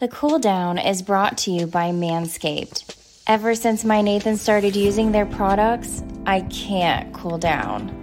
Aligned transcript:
The 0.00 0.08
cool 0.08 0.38
down 0.38 0.78
is 0.78 1.02
brought 1.02 1.36
to 1.38 1.50
you 1.50 1.66
by 1.66 1.90
Manscaped. 1.90 2.96
Ever 3.26 3.54
since 3.54 3.84
my 3.84 4.00
Nathan 4.00 4.38
started 4.38 4.74
using 4.74 5.12
their 5.12 5.26
products, 5.26 6.02
I 6.24 6.40
can't 6.48 7.12
cool 7.12 7.36
down. 7.36 7.94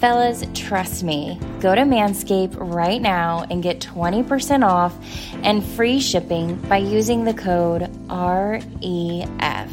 Fellas, 0.00 0.44
trust 0.54 1.04
me. 1.04 1.38
Go 1.60 1.74
to 1.74 1.82
Manscaped 1.82 2.56
right 2.56 3.02
now 3.02 3.44
and 3.50 3.62
get 3.62 3.80
20% 3.80 4.66
off 4.66 4.96
and 5.42 5.62
free 5.62 6.00
shipping 6.00 6.54
by 6.70 6.78
using 6.78 7.24
the 7.24 7.34
code 7.34 7.82
REF. 8.08 9.70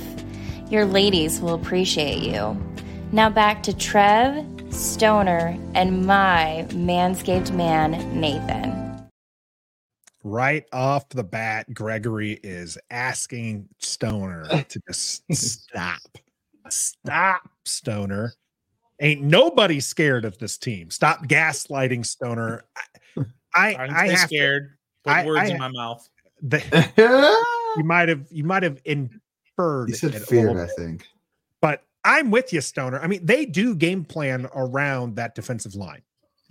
Your 0.70 0.84
ladies 0.84 1.40
will 1.40 1.54
appreciate 1.54 2.24
you. 2.24 2.62
Now 3.14 3.30
back 3.30 3.64
to 3.64 3.74
Trev, 3.74 4.46
Stoner, 4.70 5.58
and 5.76 6.06
my 6.06 6.66
Manscaped 6.72 7.56
man, 7.56 8.20
Nathan. 8.20 8.73
Right 10.24 10.66
off 10.72 11.10
the 11.10 11.24
bat, 11.24 11.74
Gregory 11.74 12.40
is 12.44 12.78
asking 12.90 13.68
Stoner 13.80 14.46
to 14.70 14.82
just 14.88 15.24
stop. 15.34 16.00
Stop, 16.70 17.50
Stoner. 17.66 18.34
Ain't 19.02 19.22
nobody 19.22 19.80
scared 19.82 20.24
of 20.24 20.38
this 20.38 20.58
team. 20.58 20.90
Stop 20.90 21.28
gaslighting 21.28 22.06
Stoner. 22.06 22.64
I 23.18 23.24
I, 23.56 23.74
I, 23.74 24.04
I 24.04 24.08
have 24.10 24.20
scared. 24.20 24.70
To, 24.70 25.10
Put 25.10 25.14
I, 25.14 25.26
words 25.26 25.50
I, 25.50 25.54
in 25.54 25.60
my 25.60 25.68
mouth. 25.68 26.10
The, 26.42 27.44
you 27.78 27.84
might 27.84 28.08
have 28.10 28.26
you 28.32 28.44
might 28.44 28.64
have 28.64 28.80
inferred. 28.86 29.90
He 29.90 29.94
said 29.94 30.16
it 30.16 30.22
feared, 30.22 30.58
I 30.58 30.68
think. 30.78 31.06
But 31.60 31.84
I'm 32.06 32.32
with 32.32 32.54
you, 32.54 32.62
Stoner. 32.62 33.00
I 33.02 33.08
mean, 33.08 33.26
they 33.26 33.46
do 33.46 33.76
game 33.76 34.06
plan 34.06 34.48
around 34.56 35.18
that 35.18 35.36
defensive 35.36 35.76
line. 35.76 36.02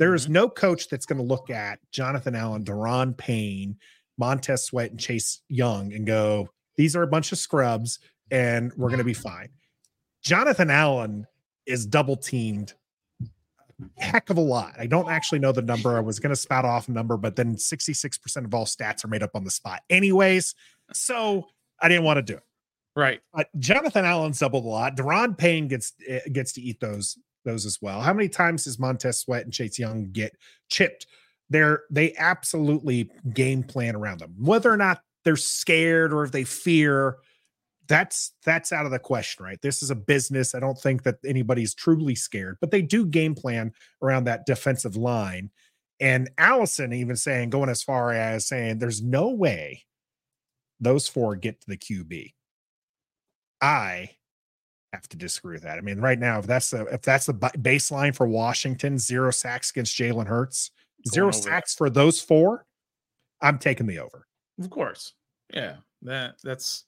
There 0.02 0.16
is 0.16 0.28
no 0.28 0.48
coach 0.48 0.88
that's 0.88 1.06
going 1.06 1.18
to 1.18 1.24
look 1.24 1.48
at 1.48 1.78
Jonathan 1.92 2.34
Allen, 2.34 2.64
Daron 2.64 3.16
Payne, 3.16 3.76
Montez 4.18 4.64
Sweat, 4.64 4.90
and 4.90 4.98
Chase 4.98 5.42
Young 5.48 5.92
and 5.92 6.04
go, 6.04 6.48
these 6.76 6.96
are 6.96 7.04
a 7.04 7.06
bunch 7.06 7.30
of 7.30 7.38
scrubs 7.38 8.00
and 8.28 8.72
we're 8.76 8.88
going 8.88 8.98
to 8.98 9.04
be 9.04 9.14
fine. 9.14 9.50
Jonathan 10.20 10.70
Allen 10.70 11.24
is 11.66 11.86
double 11.86 12.16
teamed 12.16 12.74
heck 13.96 14.28
of 14.28 14.38
a 14.38 14.40
lot. 14.40 14.72
I 14.76 14.88
don't 14.88 15.08
actually 15.08 15.38
know 15.38 15.52
the 15.52 15.62
number. 15.62 15.96
I 15.96 16.00
was 16.00 16.18
going 16.18 16.30
to 16.30 16.36
spout 16.36 16.64
off 16.64 16.88
a 16.88 16.90
number, 16.90 17.16
but 17.16 17.36
then 17.36 17.54
66% 17.54 18.44
of 18.44 18.52
all 18.52 18.66
stats 18.66 19.04
are 19.04 19.08
made 19.08 19.22
up 19.22 19.36
on 19.36 19.44
the 19.44 19.52
spot, 19.52 19.82
anyways. 19.88 20.56
So 20.92 21.46
I 21.80 21.86
didn't 21.86 22.02
want 22.02 22.16
to 22.16 22.22
do 22.22 22.34
it. 22.34 22.44
Right. 22.96 23.20
But 23.32 23.50
Jonathan 23.56 24.04
Allen's 24.04 24.40
doubled 24.40 24.64
a 24.64 24.68
lot. 24.68 24.96
Daron 24.96 25.38
Payne 25.38 25.68
gets 25.68 25.92
eh, 26.08 26.28
gets 26.32 26.54
to 26.54 26.60
eat 26.60 26.80
those 26.80 27.16
those 27.44 27.66
as 27.66 27.78
well. 27.80 28.00
How 28.00 28.12
many 28.12 28.28
times 28.28 28.64
does 28.64 28.78
Montez 28.78 29.18
Sweat 29.18 29.44
and 29.44 29.52
Chase 29.52 29.78
Young 29.78 30.10
get 30.12 30.32
chipped? 30.68 31.06
They're 31.50 31.82
they 31.90 32.14
absolutely 32.16 33.10
game 33.34 33.62
plan 33.62 33.94
around 33.96 34.20
them. 34.20 34.34
Whether 34.38 34.72
or 34.72 34.76
not 34.76 35.02
they're 35.24 35.36
scared 35.36 36.12
or 36.12 36.24
if 36.24 36.32
they 36.32 36.44
fear, 36.44 37.18
that's 37.88 38.32
that's 38.44 38.72
out 38.72 38.86
of 38.86 38.92
the 38.92 38.98
question, 38.98 39.44
right? 39.44 39.60
This 39.60 39.82
is 39.82 39.90
a 39.90 39.94
business. 39.94 40.54
I 40.54 40.60
don't 40.60 40.78
think 40.78 41.02
that 41.02 41.18
anybody's 41.26 41.74
truly 41.74 42.14
scared, 42.14 42.56
but 42.60 42.70
they 42.70 42.82
do 42.82 43.04
game 43.04 43.34
plan 43.34 43.72
around 44.02 44.24
that 44.24 44.46
defensive 44.46 44.96
line. 44.96 45.50
And 46.00 46.30
Allison 46.38 46.92
even 46.92 47.16
saying, 47.16 47.50
going 47.50 47.68
as 47.68 47.82
far 47.82 48.12
as 48.12 48.46
saying, 48.46 48.78
there's 48.78 49.02
no 49.02 49.28
way 49.28 49.84
those 50.80 51.06
four 51.06 51.36
get 51.36 51.60
to 51.60 51.68
the 51.68 51.76
QB. 51.76 52.32
I 53.60 54.10
have 54.92 55.08
to 55.08 55.16
disagree 55.16 55.54
with 55.54 55.62
that. 55.62 55.78
I 55.78 55.80
mean, 55.80 56.00
right 56.00 56.18
now, 56.18 56.38
if 56.38 56.46
that's 56.46 56.70
the 56.70 56.84
if 56.86 57.02
that's 57.02 57.26
the 57.26 57.34
baseline 57.34 58.14
for 58.14 58.26
Washington, 58.26 58.98
zero 58.98 59.30
sacks 59.30 59.70
against 59.70 59.96
Jalen 59.96 60.26
Hurts, 60.26 60.70
zero 61.08 61.30
sacks 61.30 61.74
for 61.74 61.90
those 61.90 62.20
four, 62.20 62.66
I'm 63.40 63.58
taking 63.58 63.86
the 63.86 63.98
over. 63.98 64.26
Of 64.60 64.70
course. 64.70 65.14
Yeah. 65.52 65.76
That 66.02 66.36
that's 66.42 66.84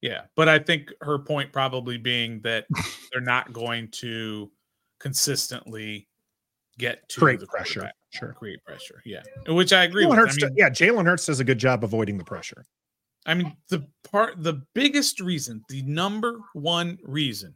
yeah. 0.00 0.22
But 0.36 0.48
I 0.48 0.58
think 0.58 0.92
her 1.00 1.18
point 1.18 1.52
probably 1.52 1.98
being 1.98 2.40
that 2.42 2.66
they're 3.12 3.20
not 3.20 3.52
going 3.52 3.88
to 3.92 4.50
consistently 4.98 6.08
get 6.78 7.08
to 7.10 7.20
Create 7.20 7.40
the 7.40 7.46
pressure. 7.46 7.90
Sure. 8.10 8.32
Create 8.32 8.64
pressure. 8.64 9.02
Yeah. 9.04 9.22
Which 9.48 9.72
I 9.72 9.84
agree 9.84 10.04
Jalen 10.04 10.10
with. 10.10 10.18
Hurts, 10.18 10.42
I 10.42 10.46
mean, 10.46 10.54
yeah, 10.56 10.70
Jalen 10.70 11.04
Hurts 11.04 11.26
does 11.26 11.40
a 11.40 11.44
good 11.44 11.58
job 11.58 11.84
avoiding 11.84 12.18
the 12.18 12.24
pressure. 12.24 12.64
I 13.26 13.34
mean, 13.34 13.56
the 13.68 13.86
part, 14.10 14.42
the 14.42 14.62
biggest 14.74 15.20
reason, 15.20 15.62
the 15.68 15.82
number 15.82 16.40
one 16.54 16.98
reason 17.02 17.54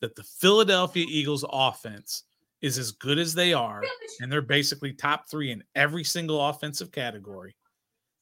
that 0.00 0.16
the 0.16 0.24
Philadelphia 0.24 1.06
Eagles 1.08 1.44
offense 1.50 2.24
is 2.60 2.78
as 2.78 2.90
good 2.90 3.18
as 3.18 3.34
they 3.34 3.52
are, 3.52 3.82
and 4.20 4.30
they're 4.30 4.42
basically 4.42 4.92
top 4.92 5.30
three 5.30 5.52
in 5.52 5.62
every 5.76 6.02
single 6.02 6.48
offensive 6.48 6.90
category, 6.90 7.54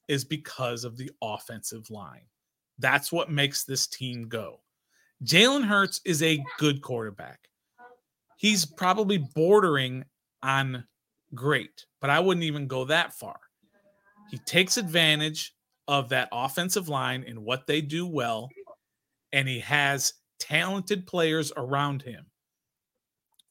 is 0.09 0.25
because 0.25 0.85
of 0.85 0.97
the 0.97 1.11
offensive 1.23 1.89
line. 1.91 2.27
That's 2.79 3.11
what 3.11 3.31
makes 3.31 3.65
this 3.65 3.87
team 3.87 4.29
go. 4.29 4.61
Jalen 5.25 5.65
Hurts 5.65 6.03
is 6.05 6.23
a 6.23 6.45
good 6.59 6.83
quarterback. 6.83 7.41
He's 8.37 8.67
probably 8.67 9.17
bordering 9.17 10.05
on 10.43 10.85
great, 11.35 11.87
but 12.03 12.11
I 12.11 12.21
wouldn't 12.21 12.45
even 12.45 12.67
go 12.67 12.85
that 12.85 13.15
far. 13.15 13.41
He 14.31 14.39
takes 14.39 14.77
advantage 14.77 15.56
of 15.89 16.09
that 16.11 16.29
offensive 16.33 16.89
line 16.89 17.25
and 17.27 17.45
what 17.45 17.67
they 17.67 17.81
do 17.81 18.07
well, 18.07 18.49
and 19.33 19.49
he 19.49 19.61
has 19.61 20.15
talented 20.39 21.07
players 21.07 21.53
around 21.57 22.03
him. 22.03 22.27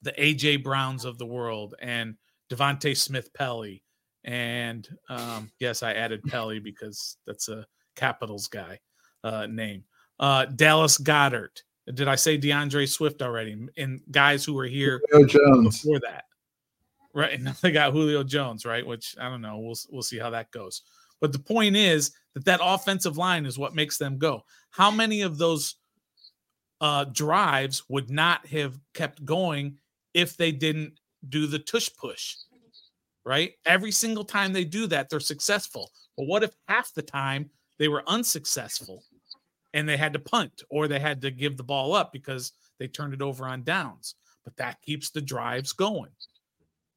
The 0.01 0.11
AJ 0.13 0.63
Browns 0.63 1.05
of 1.05 1.17
the 1.17 1.25
world 1.25 1.75
and 1.81 2.15
DeVonta 2.51 2.95
Smith 2.95 3.33
Pelly. 3.33 3.83
And 4.23 4.87
um, 5.09 5.51
yes, 5.59 5.83
I 5.83 5.93
added 5.93 6.23
Pelly 6.23 6.59
because 6.59 7.17
that's 7.25 7.49
a 7.49 7.65
Capitals 7.95 8.47
guy 8.47 8.79
uh, 9.23 9.47
name. 9.47 9.83
Uh, 10.19 10.45
Dallas 10.45 10.97
Goedert. 10.97 11.63
Did 11.93 12.07
I 12.07 12.15
say 12.15 12.37
D'Andre 12.37 12.85
Swift 12.85 13.21
already? 13.21 13.67
And 13.77 14.01
guys 14.09 14.43
who 14.43 14.53
were 14.53 14.65
here 14.65 15.01
Jones. 15.27 15.81
before 15.81 15.99
that. 15.99 16.25
Right. 17.13 17.33
And 17.35 17.45
now 17.45 17.55
they 17.61 17.71
got 17.71 17.93
Julio 17.93 18.23
Jones, 18.23 18.65
right? 18.65 18.85
Which 18.85 19.15
I 19.19 19.29
don't 19.29 19.41
know. 19.41 19.57
We'll 19.59 19.77
we'll 19.89 20.03
see 20.03 20.19
how 20.19 20.31
that 20.31 20.51
goes. 20.51 20.81
But 21.25 21.33
the 21.33 21.39
point 21.39 21.75
is 21.75 22.11
that 22.35 22.45
that 22.45 22.59
offensive 22.61 23.17
line 23.17 23.47
is 23.47 23.57
what 23.57 23.73
makes 23.73 23.97
them 23.97 24.19
go. 24.19 24.43
How 24.69 24.91
many 24.91 25.23
of 25.23 25.39
those 25.39 25.73
uh, 26.79 27.05
drives 27.05 27.81
would 27.89 28.11
not 28.11 28.45
have 28.45 28.77
kept 28.93 29.25
going 29.25 29.79
if 30.13 30.37
they 30.37 30.51
didn't 30.51 30.99
do 31.27 31.47
the 31.47 31.57
tush 31.57 31.89
push? 31.97 32.35
Right. 33.25 33.53
Every 33.65 33.91
single 33.91 34.23
time 34.23 34.53
they 34.53 34.65
do 34.65 34.85
that, 34.85 35.09
they're 35.09 35.19
successful. 35.19 35.89
But 36.15 36.27
what 36.27 36.43
if 36.43 36.51
half 36.67 36.93
the 36.93 37.01
time 37.01 37.49
they 37.79 37.87
were 37.87 38.03
unsuccessful 38.05 39.03
and 39.73 39.89
they 39.89 39.97
had 39.97 40.13
to 40.13 40.19
punt 40.19 40.61
or 40.69 40.87
they 40.87 40.99
had 40.99 41.23
to 41.23 41.31
give 41.31 41.57
the 41.57 41.63
ball 41.63 41.95
up 41.95 42.13
because 42.13 42.51
they 42.77 42.87
turned 42.87 43.15
it 43.15 43.21
over 43.23 43.47
on 43.47 43.63
downs? 43.63 44.13
But 44.43 44.57
that 44.57 44.79
keeps 44.83 45.09
the 45.09 45.21
drives 45.21 45.73
going. 45.73 46.11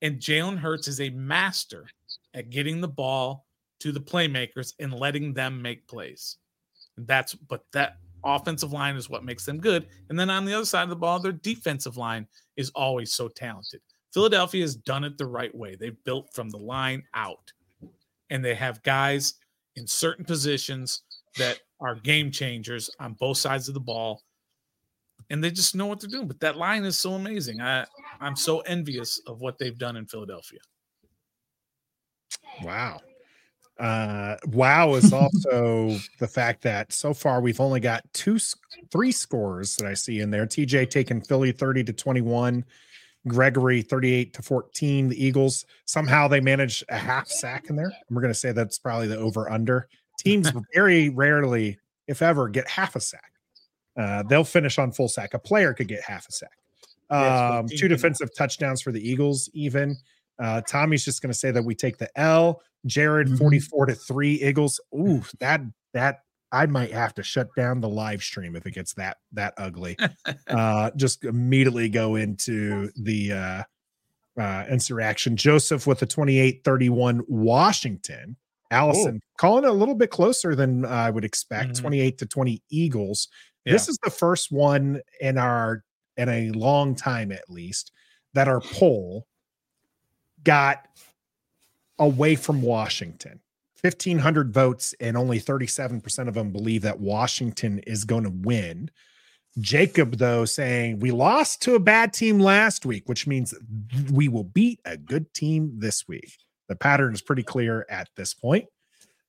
And 0.02 0.20
Jalen 0.20 0.58
Hurts 0.58 0.86
is 0.86 1.00
a 1.00 1.08
master 1.08 1.86
at 2.34 2.50
getting 2.50 2.82
the 2.82 2.88
ball 2.88 3.46
to 3.80 3.92
the 3.92 4.00
playmakers 4.00 4.74
and 4.78 4.92
letting 4.92 5.32
them 5.32 5.60
make 5.62 5.86
plays. 5.86 6.36
That's 6.96 7.34
but 7.34 7.64
that 7.72 7.98
offensive 8.24 8.72
line 8.72 8.96
is 8.96 9.08
what 9.08 9.24
makes 9.24 9.44
them 9.44 9.58
good. 9.58 9.86
And 10.08 10.18
then 10.18 10.30
on 10.30 10.44
the 10.44 10.54
other 10.54 10.64
side 10.64 10.82
of 10.82 10.88
the 10.88 10.96
ball, 10.96 11.20
their 11.20 11.32
defensive 11.32 11.96
line 11.96 12.26
is 12.56 12.70
always 12.74 13.12
so 13.12 13.28
talented. 13.28 13.80
Philadelphia 14.12 14.62
has 14.62 14.74
done 14.74 15.04
it 15.04 15.18
the 15.18 15.26
right 15.26 15.54
way. 15.54 15.76
They've 15.76 16.04
built 16.04 16.34
from 16.34 16.50
the 16.50 16.58
line 16.58 17.02
out. 17.14 17.52
And 18.30 18.44
they 18.44 18.54
have 18.54 18.82
guys 18.82 19.34
in 19.76 19.86
certain 19.86 20.24
positions 20.24 21.02
that 21.36 21.60
are 21.80 21.94
game 21.94 22.30
changers 22.30 22.90
on 22.98 23.14
both 23.14 23.38
sides 23.38 23.68
of 23.68 23.74
the 23.74 23.80
ball. 23.80 24.22
And 25.30 25.42
they 25.42 25.50
just 25.50 25.74
know 25.74 25.86
what 25.86 26.00
they're 26.00 26.10
doing. 26.10 26.26
But 26.26 26.40
that 26.40 26.56
line 26.56 26.84
is 26.84 26.98
so 26.98 27.14
amazing. 27.14 27.60
I 27.60 27.86
I'm 28.20 28.36
so 28.36 28.60
envious 28.60 29.20
of 29.26 29.40
what 29.40 29.58
they've 29.58 29.78
done 29.78 29.96
in 29.96 30.06
Philadelphia. 30.06 30.60
Wow. 32.62 33.00
Uh, 33.78 34.36
wow 34.46 34.94
is 34.94 35.12
also 35.12 35.96
the 36.18 36.26
fact 36.26 36.62
that 36.62 36.92
so 36.92 37.14
far 37.14 37.40
we've 37.40 37.60
only 37.60 37.78
got 37.78 38.02
two, 38.12 38.38
three 38.90 39.12
scores 39.12 39.76
that 39.76 39.86
I 39.86 39.94
see 39.94 40.20
in 40.20 40.30
there. 40.30 40.46
TJ 40.46 40.90
taking 40.90 41.20
Philly 41.20 41.52
30 41.52 41.84
to 41.84 41.92
21, 41.92 42.64
Gregory 43.28 43.82
38 43.82 44.32
to 44.34 44.42
14. 44.42 45.08
The 45.08 45.24
Eagles 45.24 45.64
somehow 45.84 46.26
they 46.26 46.40
manage 46.40 46.84
a 46.88 46.96
half 46.96 47.28
sack 47.28 47.70
in 47.70 47.76
there. 47.76 47.92
And 48.08 48.16
we're 48.16 48.22
going 48.22 48.32
to 48.32 48.38
say 48.38 48.50
that's 48.50 48.78
probably 48.78 49.06
the 49.06 49.18
over 49.18 49.50
under. 49.50 49.88
Teams 50.18 50.50
very 50.74 51.10
rarely, 51.10 51.78
if 52.08 52.20
ever, 52.20 52.48
get 52.48 52.68
half 52.68 52.96
a 52.96 53.00
sack. 53.00 53.32
Uh, 53.96 54.24
they'll 54.24 54.44
finish 54.44 54.78
on 54.78 54.90
full 54.92 55.08
sack. 55.08 55.34
A 55.34 55.38
player 55.38 55.72
could 55.72 55.88
get 55.88 56.02
half 56.02 56.28
a 56.28 56.32
sack. 56.32 56.58
Um, 57.10 57.68
two 57.68 57.88
defensive 57.88 58.34
touchdowns 58.34 58.82
for 58.82 58.92
the 58.92 59.08
Eagles, 59.08 59.48
even. 59.54 59.96
Uh, 60.38 60.60
Tommy's 60.62 61.04
just 61.04 61.22
going 61.22 61.32
to 61.32 61.38
say 61.38 61.50
that 61.50 61.64
we 61.64 61.74
take 61.74 61.98
the 61.98 62.10
L. 62.18 62.62
Jared 62.86 63.28
Mhm. 63.28 63.38
44 63.38 63.86
to 63.86 63.94
3 63.94 64.42
Eagles. 64.42 64.80
Ooh, 64.94 65.22
that 65.40 65.60
that 65.94 66.20
I 66.52 66.66
might 66.66 66.92
have 66.92 67.14
to 67.14 67.22
shut 67.22 67.48
down 67.56 67.80
the 67.80 67.88
live 67.88 68.22
stream 68.22 68.56
if 68.56 68.64
it 68.66 68.72
gets 68.72 68.94
that 68.94 69.18
that 69.32 69.54
ugly. 69.58 69.96
uh 70.48 70.90
just 70.96 71.24
immediately 71.24 71.88
go 71.88 72.16
into 72.16 72.90
the 72.96 73.32
uh 73.32 73.62
uh 74.40 74.64
insurrection. 74.70 75.36
Joseph 75.36 75.86
with 75.86 75.98
the 76.00 76.06
28 76.06 76.62
31 76.64 77.22
Washington. 77.28 78.36
Allison 78.70 79.20
calling 79.38 79.64
it 79.64 79.70
a 79.70 79.72
little 79.72 79.94
bit 79.94 80.10
closer 80.10 80.54
than 80.54 80.84
I 80.84 81.10
would 81.10 81.24
expect. 81.24 81.70
Mhm. 81.72 81.80
28 81.80 82.18
to 82.18 82.26
20 82.26 82.62
Eagles. 82.70 83.28
This 83.64 83.88
is 83.88 83.98
the 84.02 84.10
first 84.10 84.50
one 84.52 85.00
in 85.20 85.36
our 85.38 85.84
in 86.16 86.28
a 86.30 86.50
long 86.52 86.94
time 86.94 87.30
at 87.32 87.48
least 87.50 87.92
that 88.34 88.48
our 88.48 88.60
poll 88.60 89.26
got 90.44 90.86
away 91.98 92.36
from 92.36 92.62
Washington. 92.62 93.40
1500 93.80 94.52
votes 94.52 94.94
and 95.00 95.16
only 95.16 95.40
37% 95.40 96.26
of 96.28 96.34
them 96.34 96.50
believe 96.50 96.82
that 96.82 96.98
Washington 96.98 97.78
is 97.80 98.04
going 98.04 98.24
to 98.24 98.30
win. 98.30 98.90
Jacob 99.60 100.18
though 100.18 100.44
saying 100.44 100.98
we 101.00 101.10
lost 101.10 101.62
to 101.62 101.74
a 101.74 101.80
bad 101.80 102.12
team 102.12 102.38
last 102.38 102.84
week, 102.84 103.08
which 103.08 103.26
means 103.26 103.54
we 104.12 104.28
will 104.28 104.44
beat 104.44 104.80
a 104.84 104.96
good 104.96 105.32
team 105.32 105.72
this 105.78 106.06
week. 106.08 106.32
The 106.68 106.76
pattern 106.76 107.14
is 107.14 107.22
pretty 107.22 107.42
clear 107.42 107.86
at 107.88 108.08
this 108.16 108.34
point. 108.34 108.66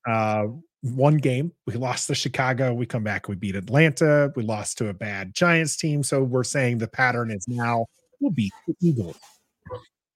Uh, 0.06 0.46
one 0.82 1.16
game 1.16 1.52
we 1.66 1.74
lost 1.74 2.06
to 2.08 2.14
Chicago, 2.14 2.72
we 2.72 2.86
come 2.86 3.04
back, 3.04 3.28
we 3.28 3.36
beat 3.36 3.54
Atlanta, 3.54 4.32
we 4.34 4.42
lost 4.42 4.78
to 4.78 4.88
a 4.88 4.94
bad 4.94 5.34
Giants 5.34 5.76
team. 5.76 6.02
So 6.02 6.22
we're 6.22 6.44
saying 6.44 6.78
the 6.78 6.88
pattern 6.88 7.30
is 7.30 7.46
now 7.48 7.86
we'll 8.20 8.32
beat 8.32 8.52
the 8.66 8.74
Eagles. 8.80 9.18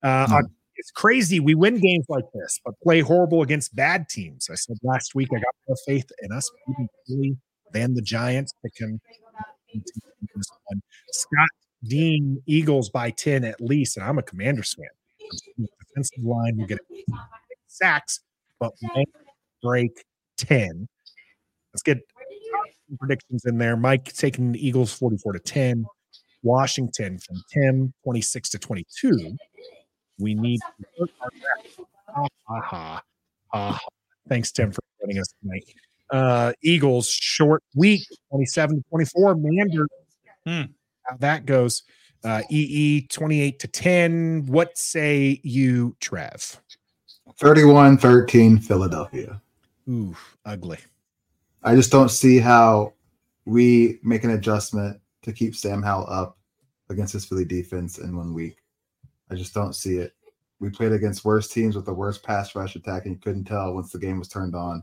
Uh, 0.02 0.26
Hmm. 0.26 0.46
It's 0.84 0.90
crazy. 0.90 1.40
We 1.40 1.54
win 1.54 1.80
games 1.80 2.04
like 2.10 2.26
this, 2.34 2.60
but 2.62 2.78
play 2.82 3.00
horrible 3.00 3.40
against 3.40 3.74
bad 3.74 4.06
teams. 4.06 4.50
I 4.52 4.54
said 4.54 4.76
last 4.82 5.14
week 5.14 5.28
I 5.32 5.36
got 5.36 5.54
more 5.66 5.78
faith 5.86 6.04
in 6.20 6.30
us 6.30 6.50
than 7.72 7.94
the 7.94 8.02
Giants. 8.02 8.52
I 8.66 8.68
can. 8.76 9.00
Scott 11.10 11.48
Dean 11.88 12.42
Eagles 12.46 12.90
by 12.90 13.08
10 13.08 13.44
at 13.44 13.62
least, 13.62 13.96
and 13.96 14.04
I'm 14.04 14.18
a 14.18 14.22
Commanders 14.22 14.74
fan. 14.74 15.66
Defensive 15.88 16.22
line 16.22 16.58
will 16.58 16.66
get 16.66 16.80
sacks, 17.66 18.20
but 18.60 18.72
break 19.62 20.04
10. 20.36 20.86
Let's 21.72 21.82
get 21.82 21.98
predictions 23.00 23.46
in 23.46 23.56
there. 23.56 23.78
Mike 23.78 24.12
taking 24.12 24.52
the 24.52 24.66
Eagles 24.66 24.92
44 24.92 25.32
to 25.32 25.38
10. 25.38 25.86
Washington 26.42 27.18
from 27.18 27.42
Tim 27.50 27.94
26 28.04 28.50
to 28.50 28.58
22. 28.58 29.34
We 30.18 30.34
need 30.34 30.60
to 30.60 30.86
hurt 30.98 31.10
our 31.20 31.30
back. 31.30 31.86
Ha, 32.08 32.26
ha, 32.46 32.60
ha, 32.60 33.02
ha. 33.48 33.80
Thanks, 34.28 34.52
Tim, 34.52 34.72
for 34.72 34.80
joining 35.00 35.18
us 35.18 35.28
tonight. 35.42 35.64
Uh, 36.10 36.52
Eagles 36.62 37.08
short 37.08 37.62
week 37.74 38.06
27 38.30 38.76
to 38.76 38.82
24. 38.90 39.34
Mander. 39.36 39.86
Hmm. 40.46 40.62
How 41.02 41.16
that 41.18 41.46
goes. 41.46 41.82
Uh, 42.22 42.42
EE 42.48 43.06
28 43.08 43.58
to 43.58 43.68
10. 43.68 44.46
What 44.46 44.78
say 44.78 45.40
you, 45.42 45.96
Trev? 46.00 46.60
31 47.38 47.98
13 47.98 48.58
Philadelphia. 48.58 49.40
Ooh, 49.88 50.16
ugly. 50.46 50.78
I 51.62 51.74
just 51.74 51.90
don't 51.90 52.10
see 52.10 52.38
how 52.38 52.92
we 53.44 53.98
make 54.02 54.24
an 54.24 54.30
adjustment 54.30 55.00
to 55.22 55.32
keep 55.32 55.56
Sam 55.56 55.82
Howell 55.82 56.06
up 56.08 56.38
against 56.88 57.12
this 57.12 57.24
Philly 57.24 57.44
defense 57.44 57.98
in 57.98 58.16
one 58.16 58.32
week. 58.32 58.56
I 59.30 59.34
just 59.34 59.54
don't 59.54 59.74
see 59.74 59.96
it. 59.98 60.12
We 60.60 60.70
played 60.70 60.92
against 60.92 61.24
worse 61.24 61.48
teams 61.48 61.76
with 61.76 61.84
the 61.86 61.94
worst 61.94 62.22
pass 62.22 62.54
rush 62.54 62.76
attack, 62.76 63.04
and 63.04 63.14
you 63.14 63.20
couldn't 63.20 63.44
tell 63.44 63.74
once 63.74 63.90
the 63.90 63.98
game 63.98 64.18
was 64.18 64.28
turned 64.28 64.54
on. 64.54 64.82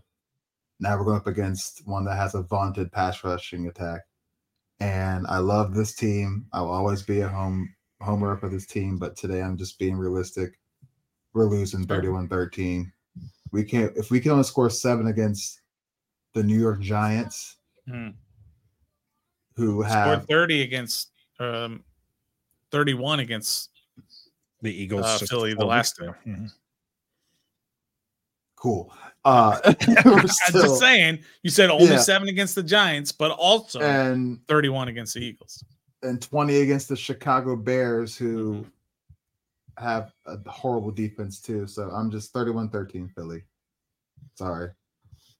Now 0.79 0.97
we're 0.97 1.05
going 1.05 1.17
up 1.17 1.27
against 1.27 1.83
one 1.85 2.05
that 2.05 2.15
has 2.17 2.35
a 2.35 2.41
vaunted 2.43 2.91
pass 2.91 3.23
rushing 3.23 3.67
attack. 3.67 4.01
And 4.79 5.27
I 5.27 5.38
love 5.38 5.75
this 5.75 5.95
team. 5.95 6.45
I 6.53 6.61
will 6.61 6.71
always 6.71 7.03
be 7.03 7.21
a 7.21 7.27
home 7.27 7.73
homer 8.01 8.35
for 8.35 8.49
this 8.49 8.65
team, 8.65 8.97
but 8.97 9.15
today 9.15 9.41
I'm 9.41 9.57
just 9.57 9.77
being 9.77 9.95
realistic. 9.95 10.59
We're 11.33 11.45
losing 11.45 11.85
31-13. 11.85 12.91
We 13.51 13.63
can't 13.63 13.95
if 13.95 14.09
we 14.09 14.19
can 14.19 14.31
only 14.31 14.43
score 14.43 14.69
seven 14.69 15.07
against 15.07 15.61
the 16.33 16.43
New 16.43 16.59
York 16.59 16.79
Giants, 16.81 17.57
Hmm. 17.88 18.09
who 19.55 19.83
Scored 19.83 20.27
30 20.27 20.61
against 20.61 21.11
um 21.39 21.83
31 22.71 23.19
against 23.19 23.70
The 24.62 24.72
Eagles. 24.74 25.06
Uh, 25.06 25.19
Philly 25.30 25.54
the 25.54 25.66
last 25.66 26.00
weeks 26.00 26.12
ago. 26.25 26.31
Mhm. 26.31 26.52
cool. 28.56 28.94
Uh, 29.25 29.60
we're 30.06 30.19
I'm 30.19 30.28
still- 30.28 30.62
just 30.63 30.80
saying 30.80 31.19
you 31.44 31.50
said 31.50 31.69
only 31.69 31.86
Yeah. 31.88 31.98
seven 32.00 32.28
against 32.30 32.56
the 32.56 32.63
Giants, 32.63 33.12
but 33.12 33.31
also 33.31 33.80
and 33.81 34.40
31 34.48 34.88
against 34.88 35.13
the 35.16 35.22
Eagles. 35.22 35.63
and 36.04 36.22
20 36.22 36.62
against 36.62 36.90
the 36.90 36.96
Chicago 36.96 37.56
Bears, 37.56 38.16
who 38.18 38.54
Mm-hmm. 38.54 39.84
have 39.86 40.12
a 40.28 40.38
horrible 40.50 40.92
defense 40.92 41.40
too. 41.42 41.66
So 41.66 41.90
I'm 41.90 42.12
just 42.12 42.34
31-13 42.34 43.10
Philly. 43.16 43.44
Sorry. 44.36 44.69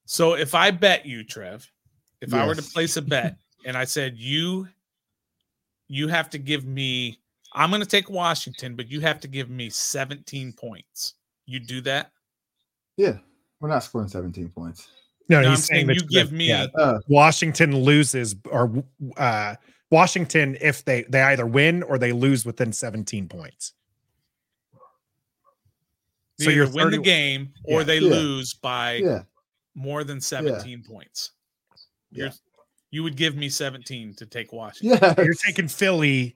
So 0.06 0.34
if 0.34 0.56
I 0.56 0.72
bet 0.72 1.06
you, 1.06 1.24
Trev, 1.24 1.70
if 2.22 2.34
I 2.34 2.46
were 2.48 2.56
to 2.56 2.62
place 2.64 2.98
a 2.98 3.02
bet 3.02 3.38
and 3.66 3.78
I 3.78 3.86
said 3.86 4.18
you 4.18 4.68
you 5.88 6.08
have 6.08 6.30
to 6.32 6.38
give 6.40 6.66
me 6.66 7.20
I'm 7.54 7.70
going 7.70 7.82
to 7.82 7.88
take 7.88 8.10
Washington, 8.10 8.76
but 8.76 8.90
you 8.90 9.02
have 9.02 9.20
to 9.22 9.28
give 9.28 9.50
me 9.50 9.70
17 9.70 10.54
points. 10.54 11.16
You 11.46 11.60
do 11.60 11.82
that? 11.82 12.12
Yeah, 12.98 13.18
we're 13.60 13.70
not 13.70 13.84
scoring 13.84 14.08
17 14.08 14.50
points. 14.50 14.88
No, 15.28 15.42
No, 15.42 15.50
he's 15.50 15.60
I'm 15.60 15.64
saying 15.64 15.78
saying 15.80 15.88
that 15.88 15.96
you 15.96 16.08
give 16.08 16.32
me 16.32 16.48
yeah, 16.50 16.68
Uh, 16.76 17.00
Washington 17.08 17.78
loses 17.84 18.36
or 18.50 18.84
uh, 19.18 19.56
Washington 19.90 20.58
if 20.62 20.84
they 20.86 21.04
they 21.04 21.22
either 21.22 21.46
win 21.46 21.84
or 21.84 21.98
they 21.98 22.12
lose 22.12 22.46
within 22.46 22.72
17 22.74 23.28
points. 23.28 23.74
So 26.40 26.50
you're 26.50 26.70
win 26.72 26.90
the 26.90 26.98
game 26.98 27.54
or 27.66 27.80
Yeah. 27.82 27.86
they 27.86 28.00
Yeah. 28.00 28.10
lose 28.10 28.54
by 28.54 28.96
yeah, 28.96 29.24
more 29.76 30.04
than 30.04 30.20
17 30.22 30.84
points. 30.84 31.32
You're, 32.12 32.28
Yeah. 32.28 32.34
You 32.94 33.04
would 33.04 33.16
give 33.16 33.36
me 33.36 33.48
17 33.48 34.16
to 34.16 34.26
take 34.26 34.52
Washington. 34.52 35.00
yeah. 35.02 35.14
You're 35.24 35.34
taking 35.34 35.68
Philly, 35.70 36.36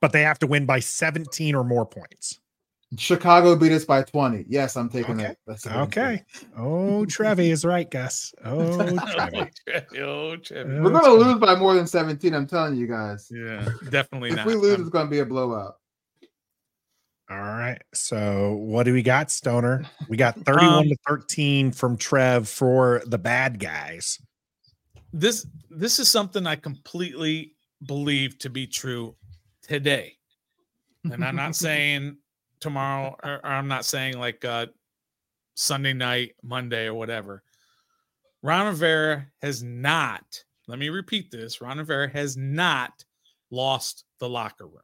but 0.00 0.12
they 0.12 0.22
have 0.22 0.38
to 0.40 0.46
win 0.46 0.66
by 0.66 0.80
17 0.80 1.54
or 1.54 1.64
more 1.64 1.86
points. 1.86 2.40
Chicago 2.96 3.56
beat 3.56 3.72
us 3.72 3.84
by 3.84 4.02
20. 4.02 4.44
Yes, 4.48 4.76
I'm 4.76 4.88
taking 4.88 5.20
Okay. 5.20 5.30
it. 5.30 5.38
That's 5.46 5.66
Okay. 5.66 6.22
Oh, 6.56 7.04
Trevi 7.06 7.50
is 7.50 7.64
right, 7.64 7.90
Gus. 7.90 8.32
Oh, 8.44 8.76
Trevi. 8.76 9.50
oh, 9.98 10.36
Trev. 10.36 10.66
too. 10.66 10.80
We're 10.82 10.90
gonna 10.90 11.10
lose 11.12 11.38
by 11.38 11.56
more 11.56 11.74
than 11.74 11.86
17. 11.88 12.32
I'm 12.32 12.46
telling 12.46 12.76
you 12.76 12.86
guys. 12.86 13.28
Yeah, 13.30 13.68
definitely 13.90 14.30
If 14.30 14.36
not. 14.36 14.46
we 14.46 14.54
lose, 14.54 14.72
I'm- 14.74 14.80
it's 14.82 14.90
gonna 14.90 15.10
be 15.10 15.18
a 15.18 15.26
blowout. 15.26 15.74
All 17.28 17.36
right. 17.38 17.82
So 17.92 18.52
what 18.54 18.84
do 18.84 18.92
we 18.92 19.02
got, 19.02 19.32
Stoner? 19.32 19.84
We 20.08 20.16
got 20.16 20.36
31 20.46 20.74
Um, 20.84 20.88
to 20.88 20.96
13 21.08 21.72
from 21.72 21.96
Trev 21.96 22.48
for 22.48 23.02
the 23.06 23.18
bad 23.18 23.58
guys. 23.58 24.20
this 25.12 25.44
this 25.70 25.98
is 25.98 26.08
something 26.08 26.46
I 26.46 26.54
completely 26.54 27.56
believe 27.84 28.38
to 28.38 28.48
be 28.50 28.66
true 28.68 29.16
today. 29.66 30.16
And 31.04 31.24
I'm 31.24 31.36
not 31.36 31.56
saying 31.66 32.16
tomorrow 32.60 33.16
or, 33.22 33.34
or 33.36 33.46
I'm 33.46 33.68
not 33.68 33.84
saying 33.84 34.18
like 34.18 34.44
uh 34.44 34.66
Sunday 35.54 35.94
night, 35.94 36.34
Monday 36.42 36.86
or 36.86 36.94
whatever. 36.94 37.42
Ron 38.42 38.66
Rivera 38.66 39.26
has 39.42 39.62
not, 39.62 40.44
let 40.68 40.78
me 40.78 40.90
repeat 40.90 41.30
this, 41.30 41.60
Ron 41.60 41.78
Rivera 41.78 42.08
has 42.10 42.36
not 42.36 43.04
lost 43.50 44.04
the 44.20 44.28
locker 44.28 44.66
room. 44.66 44.82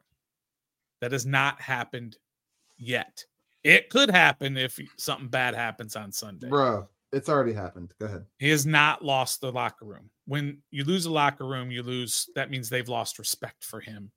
That 1.00 1.12
has 1.12 1.26
not 1.26 1.60
happened 1.60 2.16
yet. 2.78 3.24
It 3.64 3.90
could 3.90 4.10
happen 4.10 4.56
if 4.56 4.78
something 4.96 5.28
bad 5.28 5.54
happens 5.54 5.94
on 5.94 6.10
Sunday. 6.10 6.48
Bro, 6.48 6.88
it's 7.12 7.28
already 7.28 7.52
happened. 7.52 7.92
Go 8.00 8.06
ahead. 8.06 8.24
He 8.38 8.48
has 8.48 8.64
not 8.64 9.04
lost 9.04 9.40
the 9.40 9.52
locker 9.52 9.84
room. 9.84 10.10
When 10.26 10.62
you 10.70 10.84
lose 10.84 11.04
a 11.04 11.12
locker 11.12 11.46
room, 11.46 11.70
you 11.70 11.82
lose. 11.82 12.30
That 12.34 12.50
means 12.50 12.68
they've 12.68 12.88
lost 12.88 13.18
respect 13.18 13.64
for 13.64 13.80
him 13.80 14.10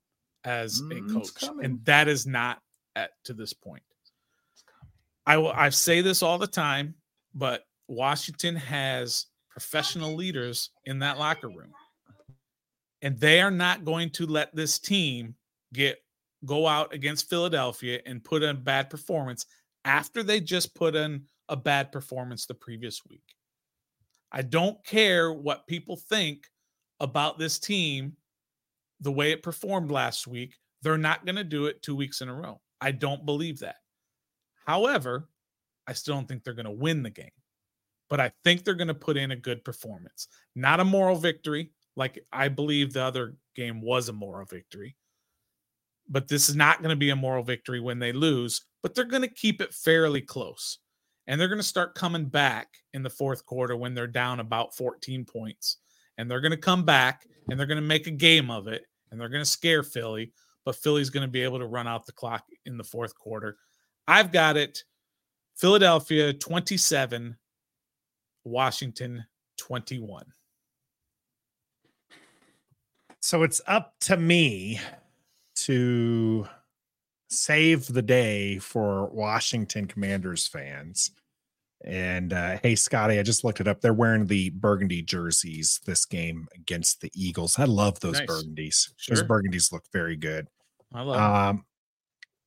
as 0.46 0.80
Mm, 0.80 1.10
a 1.10 1.12
coach, 1.12 1.44
and 1.62 1.84
that 1.84 2.08
is 2.08 2.26
not 2.26 2.62
at 2.94 3.10
to 3.24 3.34
this 3.34 3.52
point. 3.52 3.82
I 5.26 5.36
will. 5.36 5.52
I 5.52 5.68
say 5.70 6.00
this 6.00 6.22
all 6.22 6.38
the 6.38 6.46
time, 6.46 6.94
but 7.34 7.64
Washington 7.88 8.56
has 8.56 9.26
professional 9.50 10.14
leaders 10.14 10.70
in 10.86 11.00
that 11.00 11.18
locker 11.18 11.48
room, 11.48 11.72
and 13.02 13.18
they 13.18 13.40
are 13.42 13.50
not 13.50 13.84
going 13.84 14.10
to 14.10 14.26
let 14.26 14.54
this 14.54 14.78
team 14.78 15.34
get 15.74 15.98
go 16.44 16.66
out 16.66 16.94
against 16.94 17.28
Philadelphia 17.28 18.00
and 18.06 18.24
put 18.24 18.42
in 18.42 18.50
a 18.50 18.54
bad 18.54 18.88
performance 18.88 19.46
after 19.84 20.22
they 20.22 20.40
just 20.40 20.74
put 20.74 20.94
in 20.94 21.24
a 21.48 21.56
bad 21.56 21.92
performance 21.92 22.46
the 22.46 22.54
previous 22.54 23.02
week. 23.08 23.22
I 24.32 24.42
don't 24.42 24.82
care 24.84 25.32
what 25.32 25.66
people 25.66 25.96
think 25.96 26.46
about 27.00 27.38
this 27.38 27.58
team, 27.58 28.16
the 29.00 29.12
way 29.12 29.32
it 29.32 29.42
performed 29.42 29.90
last 29.90 30.26
week. 30.26 30.54
They're 30.82 30.98
not 30.98 31.24
going 31.24 31.36
to 31.36 31.44
do 31.44 31.66
it 31.66 31.82
two 31.82 31.96
weeks 31.96 32.20
in 32.20 32.28
a 32.28 32.34
row. 32.34 32.60
I 32.80 32.92
don't 32.92 33.26
believe 33.26 33.58
that. 33.60 33.76
However, 34.66 35.28
I 35.86 35.92
still 35.94 36.14
don't 36.14 36.26
think 36.28 36.44
they're 36.44 36.54
going 36.54 36.66
to 36.66 36.70
win 36.70 37.02
the 37.02 37.10
game, 37.10 37.30
but 38.10 38.20
I 38.20 38.32
think 38.44 38.64
they're 38.64 38.74
going 38.74 38.88
to 38.88 38.94
put 38.94 39.16
in 39.16 39.30
a 39.30 39.36
good 39.36 39.64
performance. 39.64 40.28
Not 40.54 40.80
a 40.80 40.84
moral 40.84 41.16
victory, 41.16 41.70
like 41.96 42.24
I 42.32 42.48
believe 42.48 42.92
the 42.92 43.02
other 43.02 43.36
game 43.54 43.80
was 43.80 44.08
a 44.08 44.12
moral 44.12 44.46
victory. 44.46 44.96
But 46.08 46.28
this 46.28 46.48
is 46.48 46.56
not 46.56 46.82
going 46.82 46.90
to 46.90 46.96
be 46.96 47.10
a 47.10 47.16
moral 47.16 47.42
victory 47.42 47.80
when 47.80 47.98
they 47.98 48.12
lose, 48.12 48.62
but 48.82 48.94
they're 48.94 49.04
going 49.04 49.22
to 49.22 49.28
keep 49.28 49.60
it 49.60 49.74
fairly 49.74 50.20
close. 50.20 50.78
and 51.26 51.40
they're 51.40 51.48
going 51.48 51.58
to 51.58 51.64
start 51.64 51.94
coming 51.94 52.26
back 52.26 52.68
in 52.94 53.02
the 53.02 53.10
fourth 53.10 53.44
quarter 53.46 53.76
when 53.76 53.94
they're 53.94 54.06
down 54.06 54.40
about 54.40 54.76
14 54.76 55.24
points. 55.24 55.78
And 56.18 56.30
they're 56.30 56.40
going 56.40 56.52
to 56.52 56.56
come 56.56 56.84
back 56.84 57.26
and 57.48 57.58
they're 57.58 57.66
going 57.66 57.80
to 57.80 57.82
make 57.82 58.06
a 58.06 58.12
game 58.12 58.50
of 58.50 58.68
it 58.68 58.84
and 59.10 59.20
they're 59.20 59.28
going 59.28 59.44
to 59.44 59.50
scare 59.50 59.82
Philly, 59.82 60.32
but 60.64 60.76
Philly's 60.76 61.10
going 61.10 61.26
to 61.26 61.30
be 61.30 61.42
able 61.42 61.58
to 61.58 61.66
run 61.66 61.86
out 61.86 62.06
the 62.06 62.12
clock 62.12 62.44
in 62.64 62.76
the 62.76 62.84
fourth 62.84 63.14
quarter. 63.16 63.56
I've 64.08 64.32
got 64.32 64.56
it 64.56 64.84
Philadelphia 65.56 66.32
27, 66.32 67.36
Washington 68.44 69.24
21. 69.58 70.24
So 73.20 73.42
it's 73.42 73.60
up 73.66 73.94
to 74.00 74.16
me 74.16 74.78
to 75.56 76.46
save 77.28 77.86
the 77.86 78.02
day 78.02 78.58
for 78.58 79.08
Washington 79.08 79.86
Commanders 79.86 80.46
fans. 80.46 81.10
And 81.84 82.32
uh, 82.32 82.58
hey, 82.62 82.74
Scotty, 82.74 83.18
I 83.18 83.22
just 83.22 83.44
looked 83.44 83.60
it 83.60 83.68
up. 83.68 83.80
They're 83.80 83.92
wearing 83.92 84.26
the 84.26 84.50
burgundy 84.50 85.02
jerseys 85.02 85.80
this 85.86 86.04
game 86.04 86.48
against 86.54 87.00
the 87.00 87.10
Eagles. 87.14 87.58
I 87.58 87.64
love 87.64 88.00
those 88.00 88.18
Nice. 88.18 88.26
burgundies. 88.26 88.88
Sure. 88.96 89.16
Those 89.16 89.24
burgundies 89.24 89.72
look 89.72 89.84
very 89.92 90.16
good. 90.16 90.48
I 90.92 91.02
love. 91.02 91.20
Um, 91.20 91.64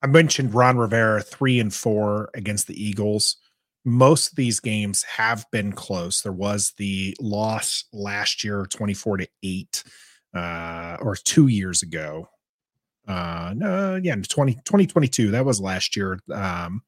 I 0.02 0.08
mentioned 0.08 0.54
Ron 0.54 0.78
Rivera 0.78 1.22
three 1.22 1.60
and 1.60 1.74
four 1.74 2.30
against 2.34 2.68
the 2.68 2.82
Eagles. 2.84 3.38
Most 3.86 4.32
of 4.32 4.36
these 4.36 4.60
games 4.60 5.04
have 5.04 5.46
been 5.52 5.72
close. 5.74 6.22
There 6.22 6.32
was 6.32 6.74
the 6.78 7.16
loss 7.20 7.86
last 7.94 8.44
year, 8.44 8.66
24 8.66 9.18
to 9.18 9.28
8, 9.44 9.84
uh, 10.34 10.98
or 11.02 11.16
two 11.16 11.48
years 11.48 11.82
ago. 11.82 12.28
Uh, 13.08 13.54
no, 13.56 13.96
yeah, 13.96 14.16
20, 14.16 14.54
2022. 14.54 15.32
That 15.32 15.46
was 15.46 15.60
last 15.62 15.96
year. 15.96 16.20
Um, 16.32 16.84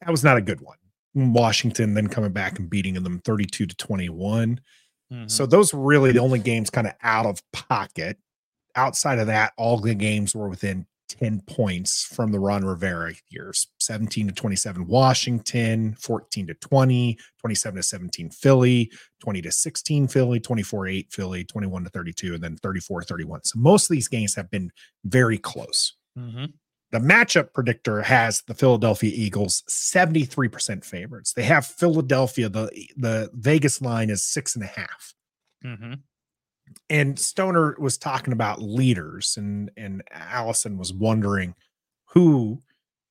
that 0.00 0.10
was 0.10 0.24
not 0.24 0.36
a 0.36 0.42
good 0.42 0.60
one. 0.60 0.76
Washington 1.14 1.94
then 1.94 2.08
coming 2.08 2.32
back 2.32 2.58
and 2.58 2.68
beating 2.68 2.94
them 2.94 3.20
32 3.24 3.66
to 3.66 3.76
21. 3.76 4.60
Mhm. 5.12 5.30
So 5.30 5.46
those 5.46 5.72
were 5.72 5.84
really 5.84 6.12
the 6.12 6.18
only 6.20 6.38
games 6.38 6.70
kind 6.70 6.86
of 6.86 6.94
out 7.02 7.26
of 7.26 7.40
pocket. 7.52 8.18
Outside 8.76 9.18
of 9.18 9.26
that, 9.28 9.52
all 9.56 9.78
the 9.78 9.94
games 9.94 10.34
were 10.34 10.48
within 10.48 10.86
10 11.08 11.42
points 11.42 12.02
from 12.02 12.32
the 12.32 12.40
Ron 12.40 12.64
Rivera 12.64 13.14
years 13.28 13.68
17 13.78 14.26
to 14.26 14.34
27 14.34 14.86
Washington, 14.88 15.94
14 16.00 16.46
to 16.48 16.54
20, 16.54 17.16
27 17.38 17.76
to 17.76 17.82
17 17.84 18.30
Philly, 18.30 18.90
20 19.20 19.42
to 19.42 19.52
16 19.52 20.08
Philly, 20.08 20.40
24 20.40 20.88
8 20.88 21.12
Philly, 21.12 21.44
21 21.44 21.84
to 21.84 21.90
32, 21.90 22.34
and 22.34 22.42
then 22.42 22.56
34 22.56 23.04
31. 23.04 23.44
So 23.44 23.58
most 23.60 23.84
of 23.90 23.94
these 23.94 24.08
games 24.08 24.34
have 24.34 24.50
been 24.50 24.70
very 25.04 25.38
close. 25.38 25.94
Mhm. 26.18 26.54
The 26.94 27.00
matchup 27.00 27.52
predictor 27.52 28.02
has 28.02 28.42
the 28.46 28.54
Philadelphia 28.54 29.10
Eagles 29.12 29.64
73% 29.68 30.84
favorites. 30.84 31.32
They 31.32 31.42
have 31.42 31.66
Philadelphia, 31.66 32.48
the, 32.48 32.70
the 32.96 33.30
Vegas 33.34 33.82
line 33.82 34.10
is 34.10 34.24
six 34.24 34.54
and 34.54 34.62
a 34.62 34.68
half 34.68 35.12
Mhm. 35.64 36.02
and 36.88 37.18
Stoner 37.18 37.74
was 37.80 37.98
talking 37.98 38.32
about 38.32 38.62
leaders, 38.62 39.36
and 39.36 39.72
and 39.76 40.04
Allison 40.12 40.78
was 40.78 40.92
wondering 40.92 41.56
who 42.10 42.62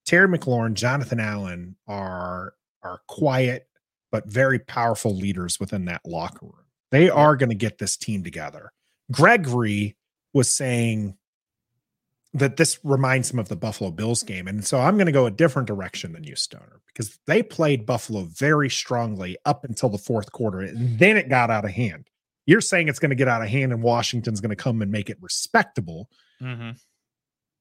Terry 0.05 0.29
McLaurin, 0.29 0.75
Jonathan 0.75 1.19
Allen 1.19 1.75
are 1.85 2.53
are 2.83 3.01
quiet 3.09 3.67
but 4.13 4.27
very 4.27 4.59
powerful 4.59 5.13
leaders 5.13 5.59
within 5.59 5.83
that 5.85 6.05
locker 6.05 6.45
room. 6.45 6.67
They 6.91 7.09
are 7.09 7.35
going 7.35 7.49
to 7.49 7.55
get 7.55 7.79
this 7.79 7.97
team 7.97 8.23
together. 8.23 8.71
Gregory 9.11 9.97
was 10.33 10.53
saying 10.53 11.17
that 12.33 12.57
this 12.57 12.79
reminds 12.83 13.31
him 13.31 13.39
of 13.39 13.47
the 13.47 13.55
Buffalo 13.55 13.91
Bills 13.91 14.23
game. 14.23 14.47
And 14.47 14.65
so 14.65 14.79
I'm 14.79 14.95
going 14.95 15.05
to 15.05 15.11
go 15.11 15.27
a 15.27 15.31
different 15.31 15.67
direction 15.67 16.13
than 16.13 16.23
you, 16.23 16.35
Stoner, 16.35 16.81
because 16.87 17.19
they 17.27 17.43
played 17.43 17.85
Buffalo 17.85 18.23
very 18.23 18.69
strongly 18.69 19.37
up 19.45 19.63
until 19.63 19.89
the 19.89 19.99
fourth 19.99 20.31
quarter. 20.31 20.61
And 20.61 20.97
then 20.97 21.15
it 21.15 21.29
got 21.29 21.51
out 21.51 21.65
of 21.65 21.71
hand. 21.71 22.09
You're 22.45 22.61
saying 22.61 22.87
it's 22.87 22.99
going 22.99 23.11
to 23.11 23.15
get 23.15 23.27
out 23.27 23.43
of 23.43 23.49
hand 23.49 23.71
and 23.71 23.83
Washington's 23.83 24.41
going 24.41 24.49
to 24.49 24.55
come 24.55 24.81
and 24.81 24.91
make 24.91 25.09
it 25.09 25.17
respectable. 25.21 26.09
Mhm. 26.41 26.79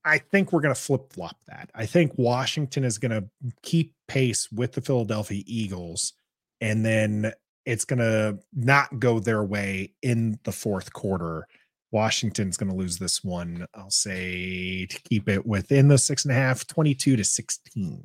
I 0.05 0.19
think 0.19 0.53
we're 0.53 0.63
going 0.63 0.75
to 0.75 0.81
flip 0.81 1.13
flop 1.13 1.37
that. 1.47 1.71
I 1.75 1.87
think 1.87 2.13
Washington 2.17 2.83
is 2.83 2.99
going 2.99 3.13
to 3.13 3.25
keep 3.63 3.95
pace 4.09 4.51
with 4.51 4.73
the 4.73 4.81
Philadelphia 4.81 5.43
Eagles, 5.47 6.13
and 6.61 6.85
then 6.85 7.33
it's 7.65 7.85
going 7.85 8.01
to 8.01 8.39
not 8.53 8.99
go 8.99 9.21
their 9.21 9.45
way 9.45 9.93
in 10.03 10.41
the 10.43 10.51
fourth 10.51 10.93
quarter. 10.93 11.47
Washington's 11.93 12.57
going 12.57 12.71
to 12.71 12.77
lose 12.77 12.99
this 12.99 13.23
one. 13.23 13.67
I'll 13.75 13.91
say 13.91 14.87
to 14.87 15.03
keep 15.03 15.29
it 15.29 15.47
within 15.47 15.89
the 15.89 15.99
six 15.99 16.25
and 16.25 16.33
a 16.33 16.35
half, 16.35 16.67
22 16.67 17.17
to 17.17 17.25
16. 17.25 18.05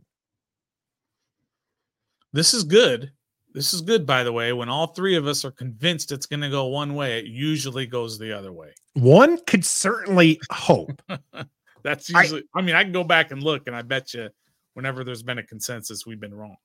This 2.33 2.53
is 2.53 2.63
good. 2.63 3.11
This 3.53 3.73
is 3.73 3.81
good, 3.81 4.05
by 4.05 4.23
the 4.23 4.31
way. 4.31 4.53
When 4.53 4.69
all 4.69 4.87
three 4.87 5.15
of 5.15 5.25
us 5.25 5.43
are 5.45 5.51
convinced 5.51 6.11
it's 6.11 6.25
going 6.25 6.41
to 6.41 6.49
go 6.49 6.65
one 6.65 6.93
way, 6.93 7.17
it 7.17 7.25
usually 7.25 7.87
goes 7.87 8.19
the 8.19 8.37
other 8.37 8.51
way. 8.51 8.73
One 8.93 9.39
could 9.45 9.65
certainly 9.65 10.39
hope. 10.51 11.01
That's 11.83 12.13
I- 12.13 12.21
usually, 12.23 12.43
I, 12.53 12.61
mean, 12.61 12.75
I 12.75 12.83
can 12.83 12.91
go 12.91 13.03
back 13.05 13.31
and 13.31 13.41
look, 13.41 13.67
and 13.67 13.75
I 13.75 13.81
bet 13.81 14.13
you 14.13 14.29
whenever 14.73 15.03
there's 15.03 15.23
been 15.23 15.37
a 15.37 15.43
consensus, 15.43 16.05
we've 16.05 16.19
been 16.19 16.35
wrong. 16.35 16.57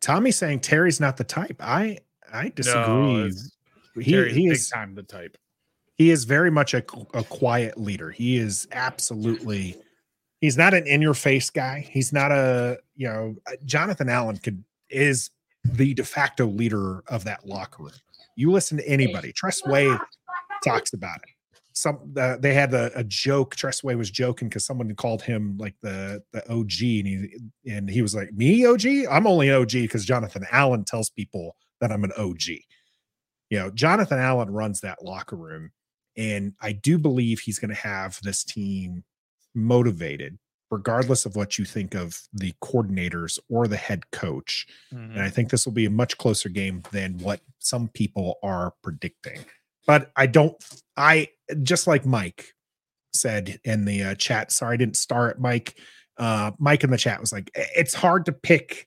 Tommy's 0.00 0.36
saying 0.36 0.60
Terry's 0.60 1.00
not 1.00 1.16
the 1.16 1.24
type. 1.24 1.56
I 1.60 1.98
I 2.32 2.48
disagree. 2.50 3.20
it's- 3.26 3.56
he, 4.00 4.12
Terry's 4.12 4.34
he 4.36 4.42
big 4.48 4.52
is 4.52 4.68
time 4.68 4.94
the 4.94 5.02
type. 5.02 5.36
He 6.00 6.10
is 6.10 6.24
very 6.24 6.50
much 6.50 6.72
a, 6.72 6.82
a 7.12 7.22
quiet 7.24 7.76
leader. 7.76 8.10
He 8.10 8.38
is 8.38 8.66
absolutely 8.72 9.76
he's 10.40 10.56
not 10.56 10.72
an 10.72 10.86
in 10.86 11.02
your 11.02 11.12
face 11.12 11.50
guy. 11.50 11.86
He's 11.90 12.10
not 12.10 12.32
a, 12.32 12.78
you 12.96 13.06
know, 13.06 13.36
uh, 13.46 13.56
Jonathan 13.66 14.08
Allen 14.08 14.38
could 14.38 14.64
is 14.88 15.28
the 15.62 15.92
de 15.92 16.02
facto 16.02 16.46
leader 16.46 17.04
of 17.08 17.24
that 17.24 17.46
locker 17.46 17.82
room. 17.82 17.92
You 18.34 18.50
listen 18.50 18.78
to 18.78 18.88
anybody. 18.88 19.30
Tress 19.32 19.62
Way 19.66 19.94
talks 20.64 20.94
about 20.94 21.18
it. 21.18 21.60
Some 21.74 22.14
uh, 22.16 22.38
they 22.38 22.54
had 22.54 22.72
a, 22.72 22.90
a 22.98 23.04
joke. 23.04 23.54
Tress 23.54 23.84
Way 23.84 23.94
was 23.94 24.10
joking 24.10 24.48
because 24.48 24.64
someone 24.64 24.94
called 24.94 25.20
him 25.20 25.58
like 25.58 25.74
the 25.82 26.22
the 26.32 26.42
OG, 26.50 26.80
and 26.80 27.06
he 27.06 27.36
and 27.66 27.90
he 27.90 28.00
was 28.00 28.14
like, 28.14 28.32
"Me 28.32 28.64
OG? 28.64 28.86
I'm 29.10 29.26
only 29.26 29.50
OG 29.50 29.72
because 29.72 30.06
Jonathan 30.06 30.46
Allen 30.50 30.86
tells 30.86 31.10
people 31.10 31.56
that 31.82 31.92
I'm 31.92 32.04
an 32.04 32.12
OG." 32.16 32.48
You 33.50 33.58
know, 33.58 33.70
Jonathan 33.70 34.18
Allen 34.18 34.48
runs 34.48 34.80
that 34.80 35.04
locker 35.04 35.36
room, 35.36 35.72
and 36.16 36.54
I 36.60 36.72
do 36.72 36.98
believe 36.98 37.40
he's 37.40 37.58
going 37.58 37.70
to 37.70 37.74
have 37.74 38.18
this 38.22 38.44
team 38.44 39.04
motivated, 39.54 40.38
regardless 40.70 41.26
of 41.26 41.36
what 41.36 41.58
you 41.58 41.64
think 41.64 41.94
of 41.94 42.20
the 42.32 42.52
coordinators 42.62 43.38
or 43.48 43.66
the 43.66 43.76
head 43.76 44.10
coach. 44.10 44.66
Mhm. 44.92 45.14
And 45.14 45.22
I 45.22 45.30
think 45.30 45.50
this 45.50 45.66
will 45.66 45.72
be 45.72 45.86
a 45.86 45.90
much 45.90 46.18
closer 46.18 46.48
game 46.48 46.82
than 46.92 47.18
what 47.18 47.40
some 47.58 47.88
people 47.88 48.38
are 48.42 48.74
predicting. 48.82 49.44
But 49.86 50.12
I 50.16 50.26
don't, 50.26 50.56
I 50.96 51.28
just 51.62 51.86
like 51.86 52.04
Mike 52.06 52.54
said 53.12 53.58
in 53.64 53.84
the 53.84 54.02
uh, 54.02 54.14
chat. 54.14 54.52
Sorry, 54.52 54.74
I 54.74 54.76
didn't 54.76 54.96
start 54.96 55.40
Mike. 55.40 55.76
Uh, 56.16 56.52
Mike 56.58 56.84
in 56.84 56.90
the 56.90 56.98
chat 56.98 57.20
was 57.20 57.32
like, 57.32 57.50
it's 57.54 57.94
hard 57.94 58.26
to 58.26 58.32
pick 58.32 58.86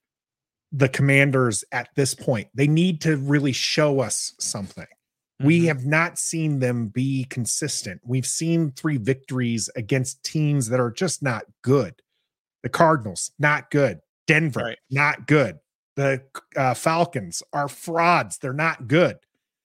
the 0.71 0.87
commanders 0.89 1.63
at 1.71 1.89
this 1.95 2.13
point. 2.13 2.47
They 2.53 2.67
need 2.67 3.01
to 3.01 3.17
really 3.17 3.51
show 3.51 3.99
us 3.99 4.33
something. 4.39 4.87
We 5.39 5.61
Mhm. 5.61 5.67
have 5.67 5.85
not 5.85 6.19
seen 6.19 6.59
them 6.59 6.87
be 6.87 7.25
consistent. 7.25 8.01
We've 8.05 8.25
seen 8.25 8.71
three 8.71 8.97
victories 8.97 9.69
against 9.75 10.23
teams 10.23 10.67
that 10.69 10.79
are 10.79 10.91
just 10.91 11.21
not 11.23 11.45
good. 11.63 12.01
The 12.61 12.69
Cardinals, 12.69 13.31
not 13.39 13.71
good. 13.71 13.99
Denver, 14.27 14.61
Right. 14.61 14.79
not 14.89 15.27
good. 15.27 15.59
The 15.95 16.23
uh, 16.55 16.73
Falcons 16.73 17.43
are 17.51 17.67
frauds. 17.67 18.37
They're 18.37 18.53
not 18.53 18.87
good. 18.87 19.17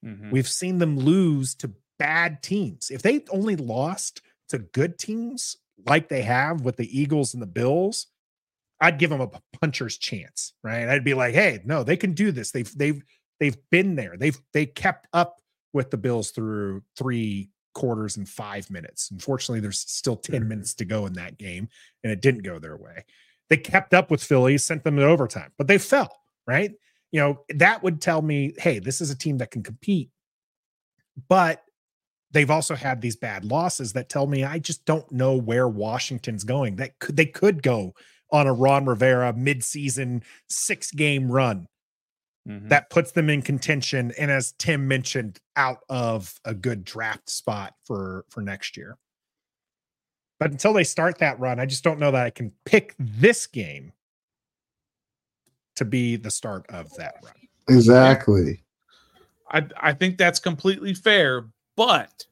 Mhm. 0.05 0.31
We've 0.33 0.49
seen 0.49 0.79
them 0.79 0.99
lose 0.99 1.55
to 1.57 1.75
bad 1.99 2.43
teams. 2.43 2.91
If 2.91 3.03
they 3.03 3.25
only 3.31 3.57
lost 3.57 4.21
to 4.49 4.59
good 4.59 4.99
teams 4.99 5.57
like 5.87 6.09
they 6.09 6.23
have 6.23 6.63
with 6.63 6.77
the 6.77 6.99
Eagles 6.99 7.35
and 7.35 7.43
the 7.43 7.47
Bills, 7.47 8.09
I'd 8.81 8.99
give 8.99 9.11
them 9.11 9.21
a 9.21 9.31
puncher's 9.61 9.97
chance, 9.99 10.55
right? 10.63 10.89
I'd 10.89 11.05
be 11.05 11.15
like, 11.15 11.35
"Hey, 11.35 11.61
no, 11.65 11.83
they 11.83 11.97
can 11.97 12.13
do 12.15 12.31
this. 12.33 12.51
They've 12.53 12.73
they've 12.79 13.03
they've 13.41 13.57
been 13.71 13.95
there. 13.97 14.17
They've 14.17 14.41
they 14.53 14.67
kept 14.67 15.09
up 15.13 15.41
with 15.73 15.91
the 15.91 15.97
Bills 15.97 16.31
through 16.31 16.83
three 16.97 17.51
quarters 17.75 18.17
and 18.17 18.29
five 18.29 18.71
minutes. 18.71 19.11
Unfortunately, 19.11 19.61
there's 19.61 19.81
still 19.81 20.17
10 20.17 20.41
mm-hmm. 20.41 20.49
minutes 20.49 20.75
to 20.75 20.85
go 20.85 21.07
in 21.07 21.13
that 21.15 21.39
game, 21.39 21.69
and 22.03 22.13
it 22.13 22.21
didn't 22.21 22.43
go 22.43 22.59
their 22.59 22.77
way. 22.77 23.05
They 23.49 23.57
kept 23.57 23.95
up 23.95 24.11
with 24.11 24.23
Philly, 24.23 24.59
sent 24.59 24.85
them 24.85 24.97
to 24.97 25.05
overtime, 25.05 25.53
but 25.57 25.69
they 25.69 25.79
fell, 25.79 26.11
right? 26.47 26.73
You 27.13 27.21
know, 27.21 27.41
that 27.55 27.83
would 27.83 28.01
tell 28.01 28.21
me, 28.21 28.53
hey, 28.59 28.79
this 28.79 29.01
is 29.01 29.11
a 29.11 29.17
team 29.17 29.39
that 29.39 29.51
can 29.51 29.63
compete. 29.63 30.11
But 31.29 31.63
they've 32.31 32.51
also 32.51 32.75
had 32.75 33.01
these 33.01 33.17
bad 33.17 33.45
losses 33.45 33.95
that 33.95 34.09
tell 34.09 34.27
me 34.27 34.45
I 34.45 34.59
just 34.59 34.85
don't 34.85 35.11
know 35.11 35.35
where 35.35 35.69
Washington's 35.69 36.45
going. 36.45 36.77
That 36.77 36.99
could 36.99 37.17
they 37.17 37.27
could 37.27 37.63
go 37.63 37.95
on 38.31 38.47
a 38.47 38.53
Ron 38.53 38.85
Rivera 38.85 39.33
midseason 39.33 40.23
six 40.49 40.91
game 40.91 41.31
run 41.31 41.67
Mhm. 42.49 42.69
that 42.71 42.89
puts 42.91 43.13
them 43.13 43.29
in 43.29 43.43
contention 43.43 44.13
and 44.19 44.31
as 44.31 44.53
tim 44.53 44.89
mentioned 44.89 45.39
out 45.57 45.81
of 45.89 46.41
a 46.45 46.55
good 46.55 46.85
draft 46.85 47.29
spot 47.29 47.75
for 47.85 48.25
for 48.31 48.41
next 48.41 48.77
year 48.77 48.97
but 50.41 50.51
until 50.51 50.73
they 50.73 50.85
start 50.85 51.19
that 51.19 51.39
run 51.39 51.61
i 51.61 51.67
just 51.67 51.85
don't 51.85 51.99
know 51.99 52.11
that 52.11 52.25
i 52.25 52.31
can 52.31 52.51
pick 52.65 52.95
this 52.99 53.47
game 53.47 53.93
to 55.79 55.85
be 55.85 56.17
the 56.17 56.31
start 56.31 56.67
of 56.71 56.93
that 56.97 57.15
run. 57.23 57.35
Exactly. 57.69 58.65
I 59.51 59.65
I 59.77 59.93
think 59.93 60.19
that's 60.19 60.41
completely 60.41 60.93
fair, 60.93 61.47
but 61.77 62.27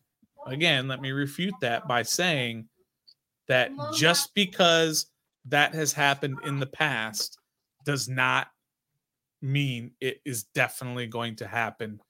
again, 0.46 0.88
let 0.88 1.00
me 1.00 1.12
refute 1.12 1.54
that 1.61 1.87
by 1.87 2.02
saying 2.02 2.68
that 3.46 3.70
just 3.94 4.35
because 4.35 5.06
that 5.44 5.75
has 5.75 5.92
happened 5.92 6.38
in 6.44 6.58
the 6.58 6.66
past 6.66 7.38
does 7.85 8.08
not 8.08 8.49
mean 9.43 9.93
it 10.00 10.21
is 10.25 10.45
definitely 10.45 11.07
going 11.07 11.37
to 11.37 11.47
happen 11.47 12.00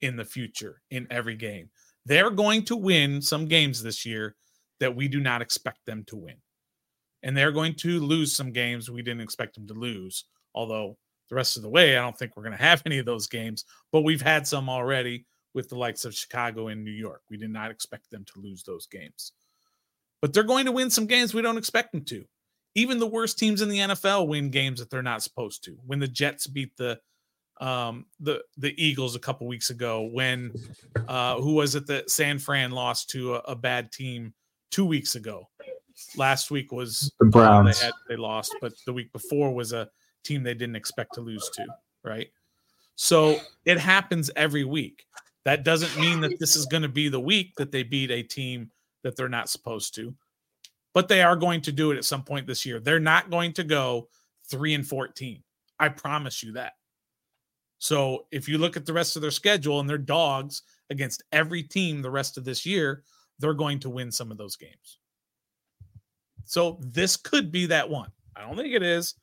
in 0.00 0.16
the 0.16 0.24
future 0.24 0.80
in 0.90 1.06
every 1.10 1.36
game. 1.36 1.70
They're 2.06 2.30
going 2.30 2.64
to 2.66 2.76
win 2.76 3.20
some 3.20 3.46
games 3.46 3.82
this 3.82 4.06
year 4.06 4.36
that 4.80 4.94
we 4.94 5.08
do 5.08 5.20
not 5.20 5.42
expect 5.42 5.84
them 5.86 6.04
to 6.04 6.16
win. 6.16 6.36
And 7.22 7.36
they're 7.36 7.52
going 7.52 7.74
to 7.76 8.00
lose 8.00 8.34
some 8.34 8.52
games 8.52 8.90
we 8.90 9.02
didn't 9.02 9.22
expect 9.22 9.54
them 9.54 9.66
to 9.66 9.74
lose. 9.74 10.24
Although 10.54 10.96
the 11.28 11.34
rest 11.34 11.56
of 11.56 11.62
the 11.62 11.68
way, 11.68 11.96
I 11.96 12.00
don't 12.00 12.16
think 12.16 12.36
we're 12.36 12.44
going 12.44 12.56
to 12.56 12.62
have 12.62 12.82
any 12.86 12.98
of 12.98 13.06
those 13.06 13.26
games, 13.26 13.64
but 13.92 14.02
we've 14.02 14.22
had 14.22 14.46
some 14.46 14.70
already 14.70 15.26
with 15.54 15.68
the 15.68 15.76
likes 15.76 16.04
of 16.04 16.14
Chicago 16.14 16.68
and 16.68 16.84
New 16.84 16.92
York. 16.92 17.22
We 17.28 17.36
did 17.36 17.50
not 17.50 17.70
expect 17.70 18.10
them 18.10 18.24
to 18.32 18.40
lose 18.40 18.62
those 18.62 18.86
games. 18.86 19.32
But 20.20 20.32
they're 20.32 20.42
going 20.42 20.66
to 20.66 20.72
win 20.72 20.90
some 20.90 21.06
games 21.06 21.34
we 21.34 21.42
don't 21.42 21.58
expect 21.58 21.92
them 21.92 22.04
to. 22.06 22.24
Even 22.74 22.98
the 22.98 23.06
worst 23.06 23.38
teams 23.38 23.62
in 23.62 23.68
the 23.68 23.78
NFL 23.78 24.28
win 24.28 24.50
games 24.50 24.78
that 24.78 24.90
they're 24.90 25.02
not 25.02 25.22
supposed 25.22 25.64
to. 25.64 25.76
When 25.86 25.98
the 25.98 26.08
Jets 26.08 26.46
beat 26.46 26.76
the 26.76 26.98
um 27.60 28.06
the 28.20 28.40
the 28.56 28.72
Eagles 28.82 29.16
a 29.16 29.18
couple 29.18 29.46
weeks 29.46 29.70
ago, 29.70 30.02
when 30.12 30.52
uh 31.08 31.40
who 31.40 31.54
was 31.54 31.74
it 31.74 31.86
that 31.88 32.10
San 32.10 32.38
Fran 32.38 32.70
lost 32.70 33.10
to 33.10 33.34
a, 33.36 33.38
a 33.40 33.56
bad 33.56 33.90
team 33.90 34.32
two 34.70 34.84
weeks 34.86 35.16
ago? 35.16 35.48
Last 36.16 36.50
week 36.52 36.70
was 36.70 37.12
The 37.18 37.26
uh, 37.26 37.30
Browns. 37.30 37.80
they 37.80 37.86
had 37.86 37.94
they 38.08 38.16
lost, 38.16 38.54
but 38.60 38.72
the 38.86 38.92
week 38.92 39.12
before 39.12 39.52
was 39.52 39.72
a 39.72 39.88
team 40.22 40.42
they 40.44 40.54
didn't 40.54 40.76
expect 40.76 41.14
to 41.14 41.20
lose 41.20 41.48
to, 41.54 41.66
right? 42.04 42.28
So 42.94 43.40
it 43.64 43.78
happens 43.78 44.30
every 44.36 44.64
week. 44.64 45.04
That 45.44 45.64
doesn't 45.64 45.98
mean 46.00 46.20
that 46.20 46.38
this 46.38 46.54
is 46.56 46.66
going 46.66 46.82
to 46.82 46.88
be 46.88 47.08
the 47.08 47.20
week 47.20 47.54
that 47.56 47.72
they 47.72 47.82
beat 47.82 48.10
a 48.10 48.22
team 48.22 48.70
that 49.02 49.16
they're 49.16 49.28
not 49.28 49.48
supposed 49.48 49.94
to, 49.94 50.14
but 50.94 51.08
they 51.08 51.22
are 51.22 51.36
going 51.36 51.60
to 51.62 51.72
do 51.72 51.90
it 51.90 51.98
at 51.98 52.04
some 52.04 52.22
point 52.22 52.46
this 52.46 52.64
year. 52.66 52.80
They're 52.80 53.00
not 53.00 53.30
going 53.30 53.52
to 53.54 53.64
go 53.64 54.08
3 54.50 54.74
and 54.74 54.86
14. 54.86 55.42
I 55.78 55.88
promise 55.88 56.42
you 56.42 56.52
that. 56.52 56.72
So 57.78 58.26
if 58.32 58.48
you 58.48 58.58
look 58.58 58.76
at 58.76 58.86
the 58.86 58.92
rest 58.92 59.16
of 59.16 59.22
their 59.22 59.30
schedule 59.30 59.80
and 59.80 59.88
their 59.88 59.98
dogs 59.98 60.62
against 60.90 61.22
every 61.32 61.62
team 61.62 62.02
the 62.02 62.10
rest 62.10 62.36
of 62.36 62.44
this 62.44 62.66
year, 62.66 63.04
they're 63.38 63.54
going 63.54 63.78
to 63.80 63.90
win 63.90 64.10
some 64.10 64.30
of 64.30 64.38
those 64.38 64.56
games. 64.56 64.98
So 66.44 66.78
this 66.80 67.16
could 67.16 67.52
be 67.52 67.66
that 67.66 67.88
one. 67.88 68.10
I 68.34 68.40
don't 68.40 68.56
think 68.56 68.74
it 68.74 68.82
is, 68.82 69.14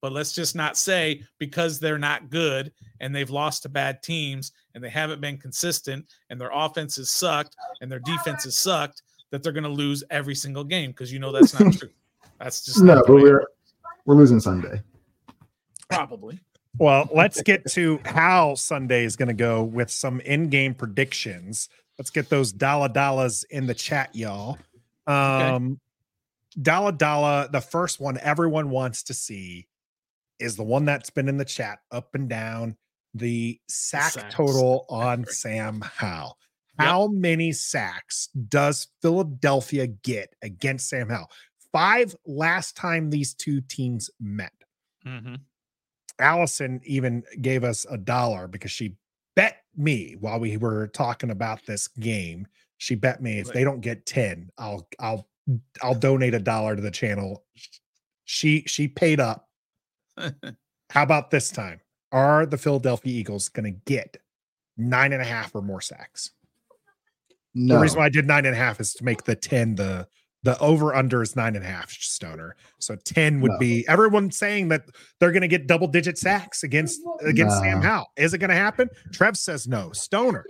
but 0.00 0.12
let's 0.12 0.32
just 0.32 0.54
not 0.54 0.76
say 0.76 1.22
because 1.38 1.78
they're 1.78 1.98
not 1.98 2.30
good 2.30 2.72
and 3.00 3.14
they've 3.14 3.30
lost 3.30 3.62
to 3.62 3.68
bad 3.68 4.02
teams 4.02 4.52
and 4.74 4.82
they 4.82 4.88
haven't 4.88 5.20
been 5.20 5.38
consistent 5.38 6.06
and 6.30 6.40
their 6.40 6.50
offense 6.52 6.96
has 6.96 7.10
sucked 7.10 7.56
and 7.80 7.90
their 7.90 7.98
defense 7.98 8.44
has 8.44 8.56
sucked 8.56 9.02
that 9.32 9.42
they're 9.42 9.52
going 9.52 9.64
to 9.64 9.70
lose 9.70 10.04
every 10.10 10.36
single 10.36 10.62
game 10.62 10.90
because 10.92 11.12
you 11.12 11.18
know 11.18 11.32
that's 11.32 11.58
not 11.58 11.72
true. 11.78 11.88
That's 12.38 12.64
just 12.64 12.80
No, 12.80 13.02
but 13.04 13.14
we're 13.14 13.44
we're 14.04 14.14
losing 14.14 14.38
Sunday. 14.38 14.80
probably. 15.90 16.38
Well, 16.78 17.08
let's 17.12 17.42
get 17.42 17.66
to 17.72 18.00
how 18.04 18.54
Sunday 18.54 19.04
is 19.04 19.16
going 19.16 19.28
to 19.28 19.34
go 19.34 19.62
with 19.62 19.90
some 19.90 20.20
in-game 20.20 20.74
predictions. 20.74 21.68
Let's 21.98 22.08
get 22.10 22.30
those 22.30 22.50
dollar 22.50 22.88
dollars 22.88 23.44
in 23.50 23.66
the 23.66 23.74
chat, 23.74 24.14
y'all. 24.14 24.58
Um, 25.06 25.78
dollar 26.60 26.92
dollar. 26.92 27.48
The 27.50 27.60
first 27.60 28.00
one 28.00 28.18
everyone 28.18 28.70
wants 28.70 29.02
to 29.04 29.14
see 29.14 29.66
is 30.38 30.56
the 30.56 30.62
one 30.62 30.84
that's 30.84 31.10
been 31.10 31.28
in 31.28 31.36
the 31.36 31.44
chat 31.44 31.80
up 31.90 32.14
and 32.14 32.28
down. 32.28 32.76
The 33.14 33.60
sack 33.68 34.12
sacks. 34.12 34.34
total 34.34 34.86
on 34.88 35.26
Sam 35.26 35.82
Sam 35.82 35.90
Yep. 36.82 36.90
How 36.90 37.06
many 37.08 37.52
sacks 37.52 38.28
does 38.48 38.88
Philadelphia 39.02 39.86
get 39.86 40.34
against 40.42 40.88
Sam 40.88 41.08
Howell? 41.08 41.30
Five 41.72 42.14
last 42.26 42.76
time 42.76 43.10
these 43.10 43.34
two 43.34 43.60
teams 43.62 44.10
met. 44.20 44.52
Mhm. 45.06 45.40
Allison 46.18 46.80
even 46.84 47.22
gave 47.40 47.64
us 47.64 47.86
a 47.90 47.96
dollar 47.96 48.46
because 48.46 48.70
she 48.70 48.96
bet 49.34 49.62
me 49.76 50.14
while 50.20 50.38
we 50.38 50.56
were 50.56 50.88
talking 50.88 51.30
about 51.30 51.64
this 51.66 51.88
game. 51.88 52.46
She 52.78 52.94
bet 52.94 53.22
me 53.22 53.38
if 53.38 53.46
Right. 53.46 53.54
they 53.54 53.64
don't 53.64 53.80
get 53.80 54.04
10, 54.06 54.50
I'll 54.58 54.88
I'll 54.98 55.28
I'll 55.82 55.94
donate 55.94 56.34
a 56.34 56.38
dollar 56.38 56.76
to 56.76 56.82
the 56.82 56.90
channel. 56.90 57.44
She 58.24 58.62
she 58.66 58.86
paid 58.88 59.18
up. 59.20 59.48
How 60.90 61.02
about 61.02 61.30
this 61.30 61.50
time? 61.50 61.80
Are 62.12 62.44
the 62.44 62.58
Philadelphia 62.58 63.12
Eagles 63.12 63.48
gonna 63.48 63.70
get 63.70 64.18
nine 64.76 65.12
and 65.12 65.22
a 65.22 65.24
half 65.24 65.54
or 65.54 65.62
more 65.62 65.80
sacks? 65.80 66.30
No. 67.54 67.74
The 67.76 67.80
reason 67.80 67.98
why 67.98 68.06
I 68.06 68.08
did 68.08 68.26
nine 68.26 68.46
and 68.46 68.54
a 68.54 68.58
half 68.58 68.80
is 68.80 68.92
to 68.94 69.04
make 69.04 69.24
the 69.24 69.34
10 69.36 69.74
the 69.76 70.06
the 70.44 70.58
over 70.58 70.92
under 70.92 71.22
is 71.22 71.36
nine 71.36 71.54
and 71.54 71.64
a 71.64 71.68
half 71.68 71.90
stoner. 71.92 72.56
So 72.80 72.96
10 72.96 73.40
would 73.42 73.52
No. 73.52 73.58
be 73.58 73.84
everyone 73.86 74.32
saying 74.32 74.68
that 74.68 74.82
they're 75.20 75.30
gonna 75.30 75.46
get 75.46 75.68
double 75.68 75.86
digit 75.86 76.18
sacks 76.18 76.64
against 76.64 77.00
against 77.24 77.58
Sam 77.60 77.78
Nah. 77.80 77.86
Howell. 77.86 78.06
Is 78.16 78.34
it 78.34 78.38
gonna 78.38 78.54
happen? 78.54 78.88
Trev 79.12 79.36
says 79.36 79.68
no. 79.68 79.92
Stoner. 79.92 80.44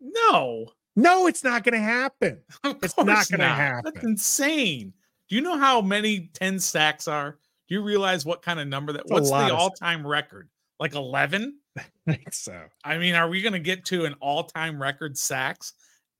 No, 0.00 0.66
No, 0.98 1.26
it's 1.26 1.44
not 1.44 1.62
gonna 1.64 1.78
happen. 1.78 2.40
It's 2.82 2.96
not 2.96 3.28
gonna 3.28 3.48
happen. 3.48 3.92
That's 3.94 4.04
insane. 4.06 4.92
Do 5.28 5.36
you 5.36 5.42
know 5.42 5.58
how 5.58 5.80
many 5.82 6.30
10 6.34 6.58
sacks 6.60 7.06
are? 7.08 7.32
Do 7.68 7.74
you 7.74 7.82
realize 7.82 8.24
what 8.24 8.42
kind 8.42 8.60
of 8.60 8.68
number 8.68 8.92
that? 8.92 9.02
It's 9.02 9.10
a 9.10 9.14
What's 9.14 9.30
the 9.30 9.54
all-time 9.54 10.06
record? 10.06 10.48
Like 10.78 10.94
11? 10.94 11.58
I 11.78 11.82
think 12.06 12.32
so. 12.32 12.62
I 12.84 12.96
mean, 12.96 13.14
are 13.16 13.28
we 13.28 13.42
going 13.42 13.54
to 13.54 13.58
get 13.58 13.84
to 13.86 14.04
an 14.04 14.14
all-time 14.20 14.80
record 14.80 15.18
sacks 15.18 15.72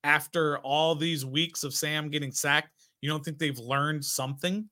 after 0.04 0.58
all 0.58 0.94
these 0.94 1.24
weeks 1.24 1.64
of 1.64 1.74
Sam 1.74 2.08
getting 2.08 2.32
sacked? 2.32 2.70
You 3.00 3.10
don't 3.10 3.24
think 3.24 3.38
they've 3.38 3.58
learned 3.58 4.04
something 4.04 4.68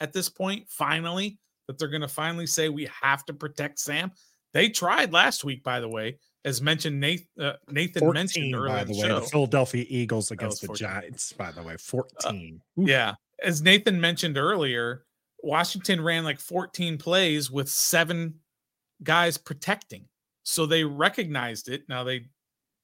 at 0.00 0.12
this 0.12 0.28
point? 0.28 0.66
Finally, 0.68 1.38
that 1.66 1.78
they're 1.78 1.88
going 1.88 2.02
to 2.02 2.08
finally 2.08 2.46
say 2.46 2.68
we 2.68 2.88
have 3.02 3.24
to 3.26 3.34
protect 3.34 3.78
Sam. 3.78 4.12
They 4.54 4.68
tried 4.68 5.12
last 5.12 5.44
week, 5.44 5.62
by 5.62 5.80
the 5.80 5.88
way, 5.88 6.18
as 6.44 6.62
mentioned. 6.62 6.98
Nathan, 6.98 7.26
uh, 7.38 7.52
Nathan 7.70 8.10
mentioned 8.12 8.54
earlier 8.54 8.68
by 8.68 8.84
the 8.84 8.92
the 8.92 9.00
way. 9.00 9.08
show. 9.08 9.20
The 9.20 9.26
Philadelphia 9.26 9.84
Eagles 9.88 10.30
against 10.30 10.62
the 10.62 10.72
Giants, 10.72 11.32
by 11.32 11.50
the 11.50 11.62
way. 11.62 11.76
14. 11.76 12.60
Oof. 12.80 12.88
Yeah. 12.88 13.14
As 13.42 13.60
Nathan 13.60 14.00
mentioned 14.00 14.38
earlier, 14.38 15.04
Washington 15.42 16.00
ran 16.00 16.24
like 16.24 16.40
14 16.40 16.96
plays 16.96 17.50
with 17.50 17.68
seven 17.68 18.36
guys 19.02 19.36
protecting. 19.36 20.06
So 20.42 20.64
they 20.64 20.84
recognized 20.84 21.68
it. 21.68 21.82
Now 21.88 22.04
they 22.04 22.26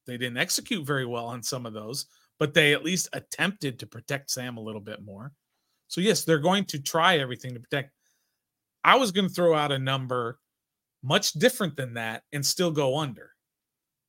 they 0.06 0.16
didn't 0.16 0.38
execute 0.38 0.86
very 0.86 1.06
well 1.06 1.26
on 1.26 1.42
some 1.42 1.66
of 1.66 1.72
those, 1.72 2.06
but 2.38 2.54
they 2.54 2.72
at 2.72 2.84
least 2.84 3.08
attempted 3.12 3.78
to 3.78 3.86
protect 3.86 4.30
Sam 4.30 4.56
a 4.56 4.60
little 4.60 4.80
bit 4.80 5.04
more. 5.04 5.32
So 5.88 6.00
yes, 6.00 6.24
they're 6.24 6.38
going 6.38 6.64
to 6.66 6.80
try 6.80 7.18
everything 7.18 7.54
to 7.54 7.60
protect. 7.60 7.92
I 8.84 8.96
was 8.96 9.12
going 9.12 9.28
to 9.28 9.34
throw 9.34 9.54
out 9.54 9.72
a 9.72 9.78
number 9.78 10.38
much 11.02 11.32
different 11.32 11.76
than 11.76 11.94
that 11.94 12.22
and 12.32 12.44
still 12.44 12.70
go 12.70 12.98
under. 12.98 13.30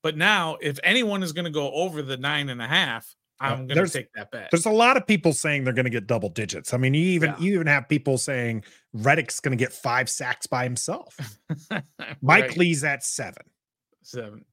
But 0.02 0.18
now, 0.18 0.58
if 0.62 0.80
anyone 0.84 1.24
is 1.24 1.32
going 1.32 1.46
to 1.46 1.52
go 1.52 1.72
over 1.72 2.02
the 2.02 2.18
nine 2.18 2.50
and 2.50 2.62
a 2.62 2.68
half, 2.68 3.14
I'm 3.40 3.68
going 3.68 3.86
to 3.86 3.92
take 3.92 4.12
that 4.14 4.32
bet. 4.32 4.50
There's 4.52 4.66
a 4.66 4.72
lot 4.72 4.96
of 4.96 5.06
people 5.06 5.34
saying 5.34 5.64
they're 5.64 5.74
going 5.74 5.86
to 5.86 5.90
get 5.90 6.08
double 6.08 6.30
digits. 6.30 6.74
I 6.74 6.78
mean, 6.78 6.94
you 6.94 7.02
even 7.04 7.32
Yeah. 7.32 7.40
you 7.40 7.54
even 7.56 7.68
have 7.68 7.90
people 7.90 8.18
saying 8.18 8.64
Reddick's 8.94 9.40
going 9.40 9.58
to 9.58 9.62
get 9.62 9.74
five 9.74 10.10
sacks 10.10 10.48
by 10.48 10.64
himself. 10.64 11.18
Mike 11.72 11.84
Right. 12.22 12.58
Lee's 12.58 12.84
at 12.84 13.04
seven. 13.04 13.44
seven. 14.04 14.46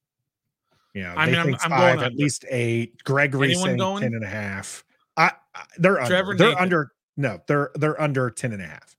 You 0.93 1.03
know, 1.03 1.13
I 1.15 1.25
they 1.25 1.31
mean, 1.31 1.39
I'm- 1.39 1.47
think 1.47 1.63
I'm 1.65 1.69
five, 1.71 1.79
going 1.79 1.99
at 1.99 2.05
under. 2.11 2.17
least 2.17 2.45
eight. 2.49 3.03
Gregory 3.03 3.47
Anyone 3.49 3.65
saying 3.65 3.77
going? 3.77 4.01
10 4.03 4.13
and 4.13 4.23
a 4.23 4.27
half. 4.27 4.83
I, 5.17 5.31
I 5.55 5.63
they're 5.77 5.99
under. 5.99 6.09
Trevor 6.09 6.35
they're 6.35 6.47
Nathan. 6.49 6.63
under. 6.63 6.91
No, 7.17 7.41
they're 7.47 7.71
they're 7.75 8.01
under 8.01 8.29
10 8.29 8.53
and 8.53 8.61
a 8.61 8.65
half. 8.67 8.95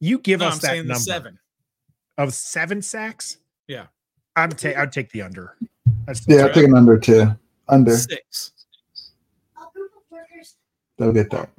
You 0.00 0.18
give 0.18 0.40
No, 0.40 0.48
us 0.48 0.54
I'm 0.64 0.76
that 0.78 0.86
number 0.86 0.94
seven. 1.00 1.38
of 2.18 2.34
seven 2.34 2.82
sacks. 2.82 3.38
Yeah. 3.68 3.86
I'd 4.36 4.56
take 4.58 4.76
I'd 4.76 4.92
take 4.92 5.10
the 5.10 5.22
under. 5.22 5.56
That's 6.06 6.26
Yeah, 6.28 6.36
I'm 6.38 6.44
Right. 6.46 6.54
taking 6.54 6.74
under 6.74 6.98
two. 6.98 7.26
Under. 7.68 7.96
Six. 7.96 8.52
They'll 10.98 11.12
get 11.12 11.30
that. 11.30 11.50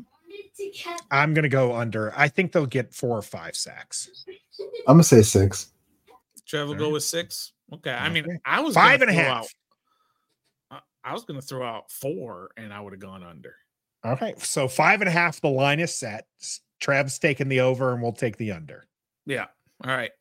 I'm 1.11 1.33
gonna 1.33 1.49
go 1.49 1.75
under. 1.75 2.11
I 2.17 2.27
think 2.27 2.51
they'll 2.51 2.65
get 2.65 2.93
four 2.93 3.17
or 3.17 3.21
five 3.21 3.55
sacks. 3.55 4.25
I'm 4.87 4.95
gonna 4.95 5.03
say 5.03 5.21
six. 5.21 5.71
Trevor 6.45 6.71
Okay. 6.71 6.79
go 6.79 6.89
with 6.89 7.03
six. 7.03 7.53
Okay. 7.73 7.91
I 7.91 8.09
mean, 8.09 8.39
I 8.45 8.61
was 8.61 8.73
Five 8.73 9.01
a 9.01 9.11
half. 9.11 9.43
Out, 9.43 9.47
I- 11.09 11.13
was 11.13 11.25
going 11.25 11.39
to 11.39 11.45
throw 11.45 11.65
out 11.65 11.91
four, 11.91 12.49
and 12.57 12.73
I 12.73 12.79
would 12.79 12.93
have 12.93 12.99
gone 13.01 13.23
under. 13.23 13.55
Okay, 14.05 14.35
so 14.37 14.67
five 14.67 15.01
and 15.01 15.07
a 15.07 15.11
half. 15.11 15.41
The 15.41 15.49
line 15.49 15.79
is 15.79 15.93
set. 15.97 16.27
S- 16.41 16.61
Trev's 16.79 17.17
taking 17.19 17.49
the 17.49 17.59
over, 17.61 17.93
and 17.93 18.01
we'll 18.01 18.11
take 18.13 18.37
the 18.37 18.51
under. 18.51 18.87
Yeah. 19.25 19.45
All 19.83 19.91
right. 19.95 20.11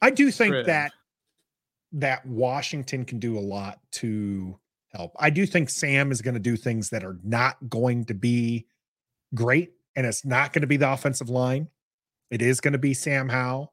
I 0.00 0.10
do 0.10 0.30
think 0.30 0.52
that 0.66 0.92
that 1.92 2.26
Washington 2.26 3.04
can 3.04 3.18
do 3.18 3.38
a 3.38 3.40
lot 3.40 3.78
to 3.92 4.58
help. 4.92 5.12
I 5.18 5.30
do 5.30 5.46
think 5.46 5.70
Sam 5.70 6.10
is 6.10 6.22
going 6.22 6.34
to 6.34 6.40
do 6.40 6.56
things 6.56 6.90
that 6.90 7.04
are 7.04 7.18
not 7.22 7.56
going 7.68 8.04
to 8.06 8.14
be 8.14 8.66
great, 9.34 9.72
and 9.94 10.06
it's 10.06 10.24
not 10.24 10.52
going 10.52 10.62
to 10.62 10.66
be 10.66 10.76
the 10.76 10.90
offensive 10.90 11.28
line. 11.30 11.68
It 12.30 12.42
is 12.42 12.60
going 12.60 12.72
to 12.72 12.78
be 12.78 12.94
Sam 12.94 13.28
Howell, 13.28 13.71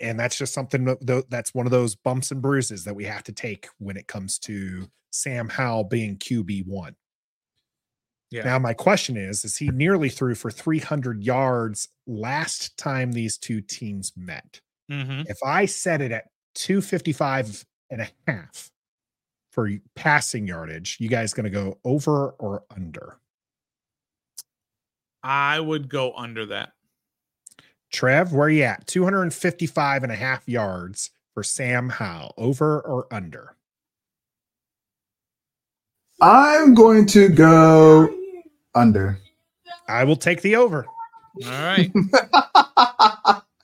and 0.00 0.18
that's 0.18 0.36
just 0.38 0.54
something 0.54 0.84
that- 0.84 1.26
that's 1.30 1.54
one 1.54 1.66
of 1.66 1.72
those 1.72 1.94
bumps 1.96 2.30
and 2.30 2.42
bruises 2.42 2.84
that 2.84 2.94
we 2.94 3.04
have 3.04 3.24
to 3.24 3.32
take 3.32 3.68
when 3.78 3.96
it 3.96 4.06
comes 4.08 4.38
to 4.40 4.90
Sam 5.12 5.48
Howell 5.48 5.84
being 5.84 6.16
QB 6.18 6.62
one. 6.66 6.96
Yeah. 8.30 8.44
Now 8.44 8.58
my 8.58 8.74
question 8.74 9.16
is: 9.16 9.44
Is 9.44 9.56
he 9.56 9.70
nearly 9.70 10.08
threw 10.08 10.34
for 10.34 10.50
300 10.50 11.22
yards 11.24 11.88
last 12.06 12.76
time 12.76 13.12
these 13.12 13.36
two 13.38 13.60
teams 13.60 14.12
met? 14.16 14.60
Mhm. 14.90 15.28
If 15.28 15.38
I 15.44 15.66
set 15.66 16.00
it 16.00 16.12
at 16.12 16.30
255 16.54 17.64
and 17.90 18.02
a 18.02 18.10
half 18.28 18.70
for 19.52 19.70
passing 19.96 20.46
yardage, 20.46 20.98
you 21.00 21.08
guys 21.08 21.34
going 21.34 21.44
to 21.44 21.50
go 21.50 21.80
over 21.84 22.30
or 22.32 22.64
under? 22.70 23.20
I 25.22 25.60
would 25.60 25.88
go 25.88 26.14
under 26.14 26.46
that. 26.46 26.72
Trev, 27.90 28.32
where 28.32 28.48
you 28.48 28.62
at? 28.62 28.86
255 28.86 30.02
and 30.02 30.12
a 30.12 30.16
half 30.16 30.48
yards 30.48 31.10
for 31.34 31.42
Sam 31.42 31.88
Howell, 31.88 32.34
over 32.36 32.80
or 32.80 33.06
under? 33.12 33.56
I'm 36.20 36.74
going 36.74 37.06
to 37.06 37.28
go 37.28 38.12
under. 38.74 39.18
I 39.88 40.04
will 40.04 40.16
take 40.16 40.42
the 40.42 40.56
over. 40.56 40.86
All 41.44 41.50
right. 41.50 41.90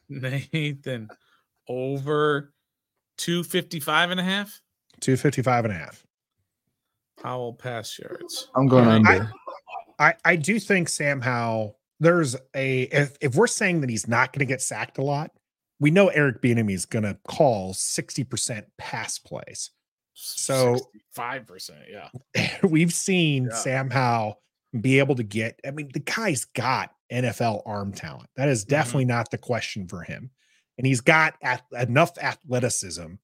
Nathan, 0.08 1.08
over 1.68 2.52
255 3.18 4.10
and 4.10 4.20
a 4.20 4.22
half. 4.22 4.60
255 5.00 5.64
and 5.66 5.74
a 5.74 5.76
half. 5.76 6.06
Powell 7.22 7.52
pass 7.52 7.98
yards. 7.98 8.48
I'm 8.54 8.66
going 8.66 8.86
All 8.86 9.02
right. 9.02 9.20
under. 9.20 9.32
I, 9.98 10.14
I 10.24 10.36
do 10.36 10.58
think 10.60 10.88
Sam 10.88 11.20
Howell, 11.20 11.78
there's 12.00 12.37
a 12.54 12.82
if, 12.82 13.16
if 13.20 13.35
we're 13.35 13.46
saying 13.46 13.80
that 13.80 13.90
he's 13.90 14.09
not 14.09 14.32
going 14.32 14.40
to 14.40 14.46
get 14.46 14.61
sacked 14.61 14.98
a 14.98 15.02
lot, 15.02 15.30
we 15.80 15.90
know 15.90 16.09
Eric 16.09 16.42
Bieniemy 16.42 16.72
is 16.72 16.87
going 16.87 17.04
to 17.04 17.18
call 17.28 17.74
60% 17.74 18.64
pass 18.78 19.18
plays. 19.18 19.70
So- 20.14 20.78
5%. 21.16 21.70
Yeah. 21.90 22.56
We've 22.62 22.92
seen 22.92 23.44
Yeah. 23.44 23.56
Sam 23.56 23.90
Howell 23.90 24.40
be 24.80 24.98
able 24.98 25.14
to 25.16 25.22
get, 25.22 25.61
I 25.66 25.70
mean, 25.70 25.90
the 25.92 26.00
guy's 26.00 26.44
got 26.44 26.90
NFL 27.12 27.62
arm 27.66 27.92
talent. 27.92 28.28
That 28.37 28.48
is 28.48 28.64
mm-hmm. 28.64 28.70
definitely 28.70 29.04
not 29.06 29.30
the 29.30 29.38
question 29.38 29.87
for 29.88 30.02
him. 30.02 30.30
And 30.78 30.87
he's 30.87 31.00
got 31.00 31.35
ath- 31.42 31.62
enough 31.72 32.18
athleticism 32.18 33.14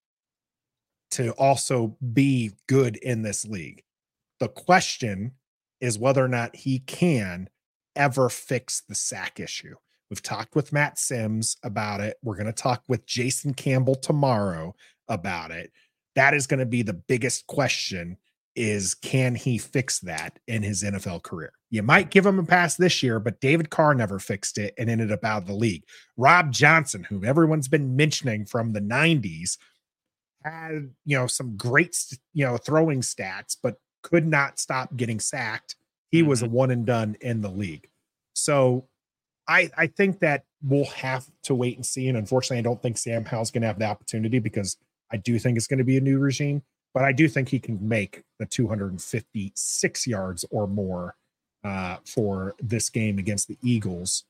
to 1.12 1.30
also 1.32 1.96
be 2.12 2.52
good 2.66 2.96
in 2.96 3.22
this 3.22 3.44
league. 3.44 3.82
The 4.40 4.48
question 4.48 5.32
is 5.80 5.98
whether 5.98 6.24
or 6.24 6.28
not 6.28 6.56
he 6.56 6.78
can 6.80 7.48
ever 7.96 8.28
fix 8.28 8.82
the 8.88 8.94
sack 8.94 9.40
issue. 9.40 9.74
We've 10.10 10.22
talked 10.22 10.54
with 10.54 10.72
Matt 10.72 10.98
Sims 10.98 11.56
about 11.62 12.00
it. 12.00 12.18
We're 12.22 12.36
going 12.36 12.46
to 12.46 12.52
talk 12.52 12.82
with 12.86 13.06
Jason 13.06 13.54
Campbell 13.54 13.94
tomorrow 13.94 14.74
about 15.08 15.50
it. 15.50 15.72
That 16.14 16.34
is 16.34 16.46
going 16.46 16.60
to 16.60 16.66
be 16.66 16.82
the 16.82 16.92
biggest 16.92 17.46
question 17.46 18.18
is 18.54 18.94
can 18.94 19.34
he 19.34 19.56
fix 19.56 20.00
that 20.00 20.38
in 20.46 20.62
his 20.62 20.82
NFL 20.82 21.22
career? 21.22 21.52
You 21.70 21.82
might 21.82 22.10
give 22.10 22.26
him 22.26 22.38
a 22.38 22.44
pass 22.44 22.76
this 22.76 23.02
year, 23.02 23.18
but 23.18 23.40
David 23.40 23.70
Carr 23.70 23.94
never 23.94 24.18
fixed 24.18 24.58
it 24.58 24.74
and 24.76 24.90
ended 24.90 25.10
up 25.10 25.24
out 25.24 25.42
of 25.42 25.48
the 25.48 25.54
league. 25.54 25.84
Rob 26.18 26.52
Johnson, 26.52 27.04
who 27.04 27.24
everyone's 27.24 27.68
been 27.68 27.96
mentioning 27.96 28.44
from 28.44 28.72
the 28.72 28.80
90s, 28.80 29.56
had, 30.44 30.90
you 31.06 31.16
know, 31.16 31.26
some 31.26 31.56
great, 31.56 31.96
you 32.34 32.44
know, 32.44 32.58
throwing 32.58 33.00
stats, 33.00 33.56
but 33.62 33.76
could 34.02 34.26
not 34.26 34.58
stop 34.58 34.94
getting 34.96 35.20
sacked. 35.20 35.76
He 36.12 36.22
was 36.22 36.42
a 36.42 36.46
one 36.46 36.70
and 36.70 36.86
done 36.86 37.16
in 37.20 37.40
the 37.40 37.50
league. 37.50 37.88
So 38.34 38.86
I 39.48 39.70
I 39.76 39.88
think 39.88 40.20
that 40.20 40.44
we'll 40.62 40.84
have 40.84 41.26
to 41.44 41.54
wait 41.54 41.76
and 41.76 41.84
see. 41.84 42.06
And 42.06 42.16
unfortunately, 42.16 42.58
I 42.58 42.62
don't 42.62 42.80
think 42.80 42.96
Sam 42.96 43.24
Howell's 43.24 43.50
going 43.50 43.62
to 43.62 43.66
have 43.66 43.80
the 43.80 43.86
opportunity 43.86 44.38
because 44.38 44.76
I 45.10 45.16
do 45.16 45.38
think 45.40 45.56
it's 45.56 45.66
going 45.66 45.78
to 45.78 45.84
be 45.84 45.96
a 45.96 46.00
new 46.00 46.20
regime 46.20 46.62
but 46.94 47.04
I 47.04 47.12
do 47.12 47.28
think 47.28 47.48
he 47.48 47.58
can 47.58 47.88
make 47.88 48.22
the 48.38 48.46
256 48.46 50.06
yards 50.06 50.44
or 50.50 50.66
more 50.66 51.16
uh, 51.64 51.96
for 52.04 52.54
this 52.60 52.90
game 52.90 53.18
against 53.18 53.48
the 53.48 53.58
Eagles. 53.62 54.24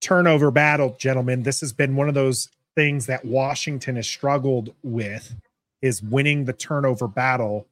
Turnover 0.00 0.50
battle, 0.50 0.96
gentlemen. 0.98 1.42
This 1.42 1.60
has 1.60 1.72
been 1.72 1.96
one 1.96 2.08
of 2.08 2.14
those 2.14 2.48
things 2.76 3.06
that 3.06 3.24
Washington 3.24 3.96
has 3.96 4.06
struggled 4.06 4.74
with 4.82 5.34
is 5.82 6.02
winning 6.02 6.44
the 6.44 6.52
turnover 6.52 7.08
battle. 7.08 7.66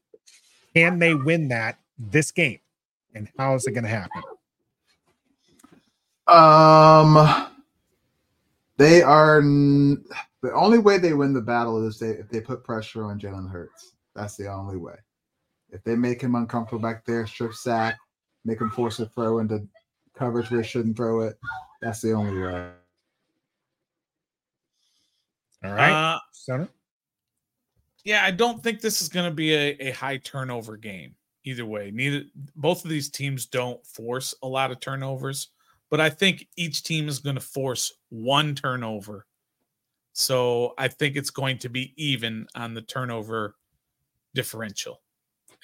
Can 0.74 0.98
they 0.98 1.14
win 1.14 1.48
that 1.48 1.78
this 1.98 2.30
game? 2.30 2.58
And 3.14 3.28
how 3.38 3.54
is 3.54 3.66
it 3.66 3.72
going 3.72 3.84
to 3.84 3.90
happen? 3.90 4.22
Um, 6.26 7.48
they 8.76 9.02
are 9.02 9.40
n- 9.40 10.04
the 10.42 10.52
only 10.52 10.78
way 10.78 10.98
they 10.98 11.14
win 11.14 11.32
the 11.32 11.40
battle 11.40 11.86
is 11.86 11.98
they 11.98 12.10
if 12.10 12.28
they 12.28 12.40
put 12.40 12.62
pressure 12.64 13.04
on 13.04 13.18
Jalen 13.18 13.50
Hurts. 13.50 13.94
That's 14.14 14.36
the 14.36 14.48
only 14.48 14.76
way. 14.76 14.96
If 15.70 15.82
they 15.84 15.96
make 15.96 16.20
him 16.20 16.34
uncomfortable 16.34 16.82
back 16.82 17.04
there, 17.04 17.26
strip 17.26 17.54
sack, 17.54 17.98
make 18.44 18.60
him 18.60 18.70
force 18.70 18.98
a 19.00 19.06
throw 19.06 19.38
into 19.38 19.66
coverage 20.14 20.50
where 20.50 20.60
he 20.62 20.68
shouldn't 20.68 20.96
throw 20.96 21.22
it. 21.22 21.38
That's 21.80 22.00
the 22.02 22.12
only 22.12 22.38
way. 22.42 22.70
All 25.64 25.72
right, 25.72 26.14
Uh, 26.14 26.18
Center. 26.32 26.68
yeah, 28.04 28.24
I 28.24 28.30
don't 28.30 28.62
think 28.62 28.80
this 28.80 29.02
is 29.02 29.08
going 29.08 29.28
to 29.28 29.34
be 29.34 29.54
a, 29.54 29.76
a 29.88 29.90
high 29.90 30.18
turnover 30.18 30.76
game 30.76 31.14
either 31.48 31.64
way. 31.64 31.90
Neither 31.92 32.24
both 32.54 32.84
of 32.84 32.90
these 32.90 33.08
teams 33.08 33.46
don't 33.46 33.84
force 33.86 34.34
a 34.42 34.48
lot 34.48 34.70
of 34.70 34.80
turnovers, 34.80 35.48
but 35.90 36.00
I 36.00 36.10
think 36.10 36.46
each 36.56 36.82
team 36.82 37.08
is 37.08 37.18
going 37.18 37.36
to 37.36 37.40
force 37.40 37.92
one 38.10 38.54
turnover. 38.54 39.26
So 40.12 40.74
I 40.76 40.88
think 40.88 41.16
it's 41.16 41.30
going 41.30 41.58
to 41.58 41.68
be 41.68 41.94
even 41.96 42.46
on 42.54 42.74
the 42.74 42.82
turnover 42.82 43.54
differential. 44.34 45.00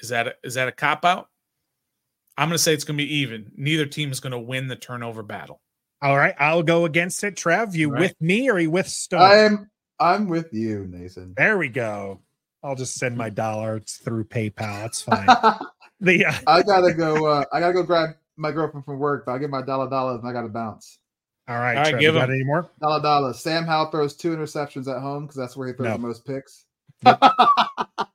Is 0.00 0.08
that 0.08 0.28
a, 0.28 0.34
is 0.42 0.54
that 0.54 0.68
a 0.68 0.72
cop 0.72 1.04
out? 1.04 1.28
I'm 2.36 2.48
going 2.48 2.56
to 2.56 2.62
say 2.62 2.72
it's 2.72 2.84
going 2.84 2.98
to 2.98 3.04
be 3.04 3.14
even. 3.16 3.50
Neither 3.56 3.86
team 3.86 4.10
is 4.10 4.20
going 4.20 4.32
to 4.32 4.38
win 4.38 4.66
the 4.66 4.76
turnover 4.76 5.22
battle. 5.22 5.60
All 6.02 6.16
right, 6.16 6.34
I'll 6.38 6.62
go 6.62 6.84
against 6.84 7.22
it. 7.24 7.36
Trev, 7.36 7.74
you 7.74 7.88
All 7.88 7.94
right. 7.94 8.00
with 8.00 8.14
me 8.20 8.48
or 8.50 8.54
are 8.54 8.60
you 8.60 8.70
with 8.70 8.88
Stone? 8.88 9.22
I'm 9.22 9.70
I'm 10.00 10.28
with 10.28 10.52
you, 10.52 10.86
Nathan. 10.88 11.34
There 11.36 11.56
we 11.56 11.68
go. 11.68 12.20
I'll 12.64 12.74
just 12.74 12.94
send 12.94 13.16
my 13.16 13.28
dollars 13.30 14.00
through 14.02 14.24
PayPal. 14.24 14.86
It's 14.86 15.02
fine. 15.02 15.26
I 15.28 15.58
the 16.00 16.24
uh, 16.26 16.62
gotta 16.62 16.92
go. 16.94 17.26
Uh, 17.26 17.44
I 17.52 17.60
gotta 17.60 17.74
go 17.74 17.82
grab 17.84 18.10
my 18.36 18.50
girlfriend 18.50 18.84
from 18.84 18.98
work. 18.98 19.26
But 19.26 19.32
I 19.32 19.38
get 19.38 19.50
my 19.50 19.62
dollar 19.62 19.88
dollars 19.88 20.20
and 20.20 20.28
I 20.28 20.32
gotta 20.32 20.48
bounce. 20.48 20.98
all 21.46 21.56
right, 21.56 21.76
All 21.76 21.82
right, 21.84 21.90
Trev, 21.90 22.00
give 22.00 22.14
you 22.14 22.20
got 22.20 22.28
him. 22.30 22.34
any 22.36 22.44
more? 22.44 22.70
Dollar 22.80 23.02
dollar. 23.02 23.32
Sam 23.34 23.64
Howell 23.66 23.90
throws 23.90 24.16
two 24.16 24.34
interceptions 24.34 24.88
at 24.92 25.00
home 25.02 25.24
because 25.26 25.36
that's 25.36 25.56
where 25.56 25.68
he 25.68 25.74
throws 25.74 25.88
No. 25.88 25.92
the 25.92 25.98
most 25.98 26.24
picks. 26.24 26.64
Nope. 27.04 27.18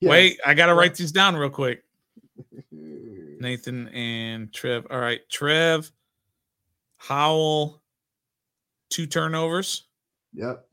Yes. 0.00 0.10
Wait, 0.10 0.40
I 0.44 0.52
got 0.52 0.66
to 0.66 0.74
write 0.74 0.94
these 0.96 1.12
down 1.12 1.34
real 1.34 1.48
quick. 1.48 1.82
Nathan 2.72 3.88
and 3.88 4.52
Trev. 4.52 4.86
All 4.90 4.98
right, 4.98 5.20
Trev, 5.30 5.90
Howell, 6.98 7.80
two 8.90 9.06
turnovers. 9.06 9.84
Yep. 10.34 10.66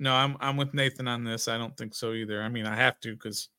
No, 0.00 0.14
I'm 0.14 0.36
I'm 0.40 0.56
with 0.56 0.72
Nathan 0.72 1.06
on 1.06 1.24
this. 1.24 1.46
I 1.46 1.58
don't 1.58 1.76
think 1.76 1.94
so 1.94 2.14
either. 2.14 2.42
I 2.42 2.48
mean, 2.48 2.66
I 2.66 2.74
have 2.74 2.98
to 3.00 3.12
because 3.12 3.50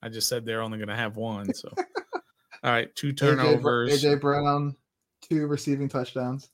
I 0.00 0.08
just 0.08 0.28
said 0.28 0.46
they're 0.46 0.62
only 0.62 0.78
going 0.78 0.88
to 0.88 0.96
have 0.96 1.16
one. 1.16 1.52
So, 1.52 1.68
all 2.62 2.70
right, 2.70 2.94
two 2.94 3.08
AJ, 3.08 3.16
turnovers. 3.16 4.04
AJ 4.04 4.20
Brown, 4.20 4.76
two 5.20 5.48
receiving 5.48 5.88
touchdowns. 5.88 6.50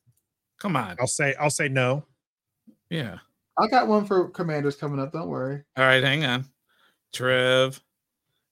Come 0.59 0.77
on, 0.77 0.97
I'll 0.99 1.07
say 1.07 1.35
I'll 1.39 1.51
say 1.51 1.69
no. 1.69 2.05
yeah. 2.89 3.19
I 3.57 3.69
got 3.69 3.87
one 3.87 4.05
for 4.05 4.31
Commanders 4.31 4.75
coming 4.75 4.99
up. 4.99 5.13
Don't 5.13 5.29
worry. 5.29 5.63
All 5.77 5.85
right, 5.85 6.03
hang 6.03 6.25
on. 6.25 6.47
Trev, 7.13 7.81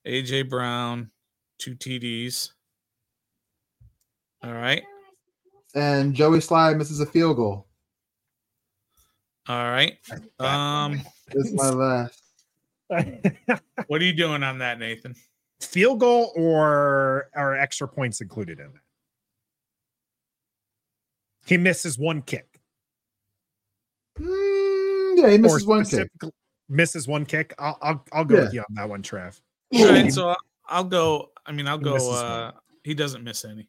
AJ 0.06 0.48
Brown, 0.48 1.10
two 1.58 1.74
TDs. 1.74 2.50
All 4.44 4.52
right, 4.52 4.82
And 5.74 6.14
Joey 6.14 6.38
Slye 6.38 6.76
misses 6.76 7.00
a 7.00 7.06
field 7.06 7.36
goal. 7.36 7.66
All 9.48 9.70
right. 9.70 9.98
Um, 10.38 11.00
This 11.28 11.46
is 11.48 11.52
my 11.54 11.70
last. 11.70 12.22
what 13.86 14.00
are 14.00 14.04
you 14.04 14.12
doing 14.12 14.42
on 14.42 14.58
that, 14.58 14.78
Nathan? 14.78 15.14
Field 15.60 16.00
goal 16.00 16.32
or 16.36 17.28
are 17.34 17.56
extra 17.56 17.88
points 17.88 18.20
included 18.20 18.58
in 18.60 18.66
that? 18.72 18.80
He 21.46 21.56
misses 21.56 21.98
one 21.98 22.22
kick. 22.22 22.46
Mm, 24.20 25.18
yeah, 25.18 25.30
he 25.30 25.38
misses 25.38 25.64
or 25.64 25.68
one 25.68 25.84
kick. 25.84 26.08
Misses 26.68 27.08
one 27.08 27.24
kick. 27.26 27.54
I'll 27.58 27.78
I'll, 27.82 28.04
I'll 28.12 28.24
go 28.24 28.36
Yeah. 28.36 28.40
with 28.42 28.54
you 28.54 28.60
on 28.60 28.74
that 28.74 28.88
one, 28.88 29.02
Trev. 29.02 29.40
All 29.74 29.88
right, 29.88 30.12
so 30.12 30.28
I'll- 30.30 30.36
I'll 30.68 30.84
go. 30.84 31.32
I 31.44 31.52
mean, 31.52 31.66
I'll 31.66 31.78
He 31.78 31.84
go. 31.84 31.94
misses 31.94 32.08
one. 32.08 32.24
Uh, 32.24 32.52
he 32.84 32.94
doesn't 32.94 33.24
miss 33.24 33.44
any. 33.44 33.66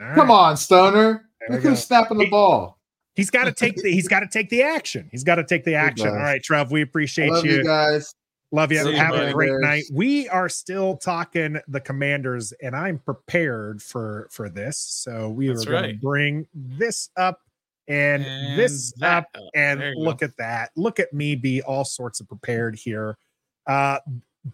All 0.00 0.14
Come 0.14 0.30
on, 0.30 0.56
Stoner. 0.56 1.28
There 1.40 1.48
we 1.48 1.54
Look 1.56 1.62
who's 1.64 1.78
go. 1.80 1.82
snapping 1.86 2.18
the 2.18 2.24
He- 2.24 2.30
ball. 2.30 2.77
He's 3.18 3.30
got 3.30 3.44
to 3.46 3.52
take 3.52 3.74
the 3.76 3.90
he's 3.90 4.06
got 4.06 4.20
to 4.20 4.28
take 4.28 4.48
the 4.48 4.62
action. 4.62 5.08
He's 5.10 5.24
got 5.24 5.34
to 5.34 5.44
take 5.44 5.64
the 5.64 5.74
action. 5.74 6.06
All 6.08 6.14
right, 6.14 6.36
does. 6.38 6.44
Trev. 6.46 6.70
We 6.70 6.82
appreciate 6.82 7.30
love 7.32 7.44
you. 7.44 7.56
you 7.56 7.64
guys. 7.64 8.14
Love 8.52 8.70
you. 8.72 8.78
See 8.82 8.90
you, 8.92 8.96
Have 8.96 9.14
a 9.16 9.32
great 9.32 9.48
Bears. 9.48 9.60
night. 9.60 9.84
We 9.92 10.28
are 10.28 10.48
still 10.48 10.96
talking 10.96 11.58
the 11.66 11.80
commanders, 11.80 12.52
and 12.62 12.76
I'm 12.76 12.98
prepared 13.00 13.82
for 13.82 14.28
for 14.30 14.48
this. 14.48 14.78
So 14.78 15.28
we 15.30 15.48
That's 15.48 15.66
are 15.66 15.70
going 15.70 15.90
to 15.96 16.00
bring 16.00 16.46
this 16.54 17.10
up 17.16 17.40
And, 17.88 18.24
And 18.24 18.56
this 18.58 18.92
that 18.98 19.16
up 19.18 19.24
up. 19.34 19.42
and 19.56 19.82
look 19.96 20.20
go. 20.20 20.26
at 20.26 20.36
that. 20.38 20.70
Look 20.76 21.00
at 21.00 21.12
me 21.12 21.34
be 21.34 21.60
all 21.62 21.84
sorts 21.84 22.20
of 22.20 22.28
prepared 22.28 22.76
here. 22.76 23.18
Uh 23.66 23.98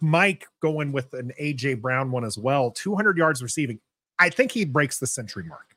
Mike 0.01 0.45
going 0.61 0.91
with 0.91 1.13
an 1.13 1.31
AJ 1.39 1.79
Brown 1.81 2.11
one 2.11 2.25
as 2.25 2.37
well. 2.37 2.71
200 2.71 3.15
yards 3.17 3.41
receiving. 3.43 3.79
I 4.19 4.29
think 4.29 4.51
he 4.51 4.65
breaks 4.65 4.97
the 4.99 5.07
century 5.07 5.43
mark. 5.45 5.75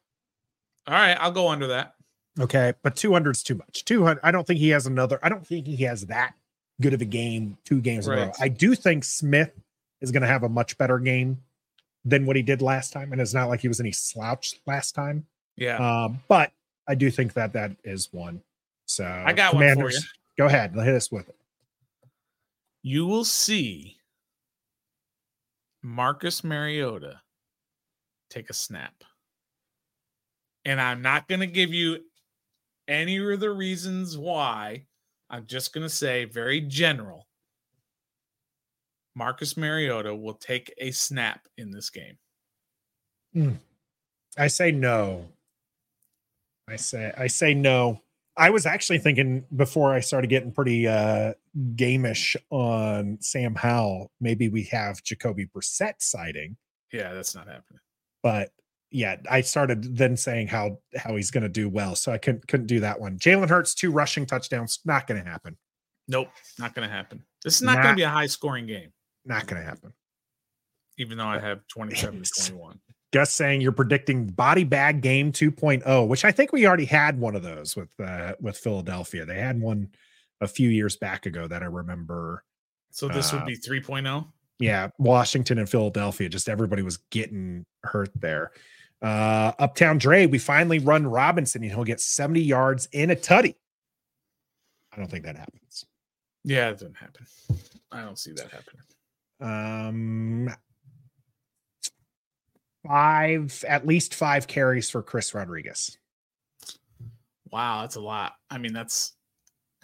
All 0.89 0.95
right, 0.95 1.17
I'll 1.21 1.31
go 1.31 1.49
under 1.49 1.67
that. 1.69 1.93
Okay, 2.39 2.73
but 2.83 2.95
200 2.97 3.31
is 3.31 3.43
too 3.43 3.55
much. 3.57 3.85
200 3.85 4.21
I 4.23 4.31
don't 4.31 4.47
think 4.47 4.61
he 4.61 4.69
has 4.71 4.87
another 4.87 5.19
I 5.23 5.29
don't 5.29 5.47
think 5.47 5.67
he 5.67 5.77
has 5.85 6.07
that 6.07 6.35
good 6.81 6.95
of 6.95 7.01
a 7.03 7.05
game 7.05 7.59
two 7.65 7.81
games 7.81 8.07
in 8.07 8.15
a 8.15 8.17
row. 8.27 8.33
I 8.41 8.49
do 8.49 8.75
think 8.75 9.05
Smith 9.05 9.51
is 10.01 10.13
going 10.13 10.23
to 10.23 10.29
have 10.29 10.45
a 10.45 10.49
much 10.49 10.79
better 10.79 10.99
game 10.99 11.43
than 12.05 12.27
what 12.27 12.37
he 12.37 12.43
did 12.43 12.63
last 12.63 12.93
time 12.93 13.13
and 13.13 13.21
it's 13.21 13.35
not 13.35 13.49
like 13.49 13.61
he 13.61 13.69
was 13.69 13.81
any 13.81 13.93
slouch 13.93 14.55
last 14.67 14.93
time. 14.93 15.27
Yeah. 15.57 15.77
Um, 15.79 16.21
but 16.29 16.53
I 16.87 16.95
do 16.95 17.11
think 17.11 17.33
that 17.35 17.53
that 17.55 17.73
is 17.85 18.09
one. 18.13 18.43
So 18.87 19.05
I 19.05 19.33
got 19.33 19.55
one 19.55 19.75
for 19.75 19.91
you. 19.91 19.99
Go 20.39 20.47
ahead, 20.47 20.73
hit 20.75 20.95
us 20.95 21.11
with 21.11 21.29
it. 21.29 21.37
you 22.83 23.05
will 23.07 23.25
see 23.25 23.97
Marcus 25.83 26.45
Mariota 26.45 27.21
take 28.31 28.51
a 28.51 28.55
snap. 28.55 29.05
And 30.65 30.81
I'm 30.81 31.03
not 31.03 31.29
going 31.29 31.41
to 31.41 31.47
give 31.47 31.73
you 31.73 31.99
any 32.89 33.19
of 33.19 33.41
the 33.41 33.51
reasons 33.51 34.17
why. 34.19 34.87
I'm 35.31 35.47
just 35.47 35.73
going 35.75 35.85
to 35.87 35.95
say 35.95 36.25
very 36.25 36.61
general. 36.63 37.27
Marcus 39.15 39.57
Mariota 39.57 40.15
will 40.15 40.35
take 40.35 40.73
a 40.79 40.91
snap 40.91 41.47
in 41.59 41.71
this 41.71 41.91
game. 41.91 42.17
I 44.37 44.47
say 44.49 44.73
no. 44.73 45.27
I 46.69 46.77
say 46.77 47.13
I 47.17 47.27
say 47.27 47.55
no. 47.55 48.01
I 48.37 48.51
was 48.51 48.67
actually 48.67 48.99
thinking 48.99 49.45
before 49.55 49.93
I 49.93 50.01
started 50.01 50.29
getting 50.29 50.53
pretty 50.53 50.87
uh 50.87 51.35
gamish 51.75 52.37
on 52.51 53.19
Sam 53.21 53.55
Howell, 53.55 54.11
maybe 54.21 54.49
we 54.49 54.65
have 54.65 55.03
Jacoby 55.03 55.47
Brissett 55.47 55.95
sighting, 55.99 56.57
Yeah, 56.93 57.13
that's 57.15 57.35
not 57.35 57.47
happening. 57.49 57.81
but 58.23 58.51
yeah, 58.91 59.17
I 59.31 59.41
started 59.43 59.97
then 59.97 60.17
saying 60.17 60.49
how 60.49 60.79
how 60.97 61.17
he's 61.17 61.31
going 61.31 61.43
to 61.43 61.49
do 61.49 61.69
well, 61.69 61.95
so 61.95 62.13
I 62.13 62.19
couldn't 62.19 62.47
couldn't 62.49 62.67
do 62.67 62.81
that 62.81 63.01
one. 63.01 63.19
Jalen 63.19 63.49
Hurts 63.49 63.75
two 63.75 63.91
rushing 63.91 64.27
touchdowns, 64.27 64.81
not 64.85 65.07
going 65.07 65.23
to 65.23 65.29
happen. 65.29 65.57
Nope, 66.09 66.29
not 66.59 66.75
going 66.75 66.89
to 66.89 66.95
happen. 66.95 67.23
This 67.45 67.57
is 67.57 67.63
not 67.63 67.77
going 67.83 67.91
to 67.91 67.97
be 67.97 68.03
a 68.03 68.09
high 68.09 68.27
scoring 68.27 68.67
game, 68.67 68.91
Not 69.27 69.47
going 69.47 69.61
to 69.63 69.69
happen. 69.69 69.93
even 70.97 71.19
though 71.19 71.27
I 71.27 71.39
have 71.39 71.61
27 71.69 72.23
to 72.23 72.31
21. 72.51 72.81
Gus 73.13 73.33
saying 73.33 73.61
you're 73.61 73.73
predicting 73.73 74.27
body 74.27 74.65
bag 74.65 75.01
game 75.01 75.33
2.0, 75.33 76.09
which 76.09 76.25
I 76.25 76.33
think 76.33 76.53
we 76.53 76.67
already 76.67 76.85
had 76.85 77.19
one 77.19 77.35
of 77.37 77.43
those 77.43 77.77
with 77.77 77.89
uh, 78.03 78.35
with 78.41 78.57
Philadelphia. 78.59 79.25
They 79.25 79.39
had 79.41 79.61
one 79.61 79.89
a 80.41 80.49
few 80.49 80.69
years 80.69 80.97
back 80.97 81.27
ago 81.27 81.47
that 81.47 81.63
I 81.63 81.67
remember. 81.67 82.45
So 82.91 83.09
this 83.09 83.33
would 83.33 83.43
Uh, 83.43 83.47
be 83.47 83.57
oh? 83.57 83.71
3.0. 83.71 84.27
Yeah, 84.61 84.89
Washington 84.99 85.59
and 85.59 85.69
Philadelphia, 85.71 86.29
just 86.29 86.49
everybody 86.49 86.83
was 86.83 86.97
getting 87.11 87.65
hurt 87.85 88.11
there. 88.15 88.51
Uh, 89.01 89.53
Uptown 89.59 89.99
Dre, 89.99 90.27
we 90.27 90.39
finally 90.39 90.79
run 90.79 91.07
Robinson 91.07 91.63
and 91.63 91.71
he'll 91.71 91.85
get 91.85 92.01
70 92.01 92.41
yards 92.41 92.89
in 92.93 93.11
a 93.11 93.17
tutty. 93.17 93.55
I 94.93 94.97
don't 94.97 95.11
think 95.11 95.25
that 95.25 95.37
happens. 95.37 95.85
Yeah, 96.45 96.71
it 96.71 96.73
doesn't 96.75 96.97
happen. 96.97 97.27
I 97.93 98.03
don't 98.03 98.19
see 98.19 98.33
that 98.33 98.51
happening. 98.51 98.83
Um, 99.41 100.55
five, 102.87 103.65
at 103.69 103.87
least 103.87 104.15
five 104.15 104.47
carries 104.47 104.91
for 104.91 105.03
Chris 105.03 105.35
Rodriguez. 105.35 105.97
Wow, 107.51 107.83
that's 107.83 107.97
a 107.97 108.01
lot. 108.01 108.35
I 108.51 108.59
mean, 108.59 108.73
that's 108.73 109.15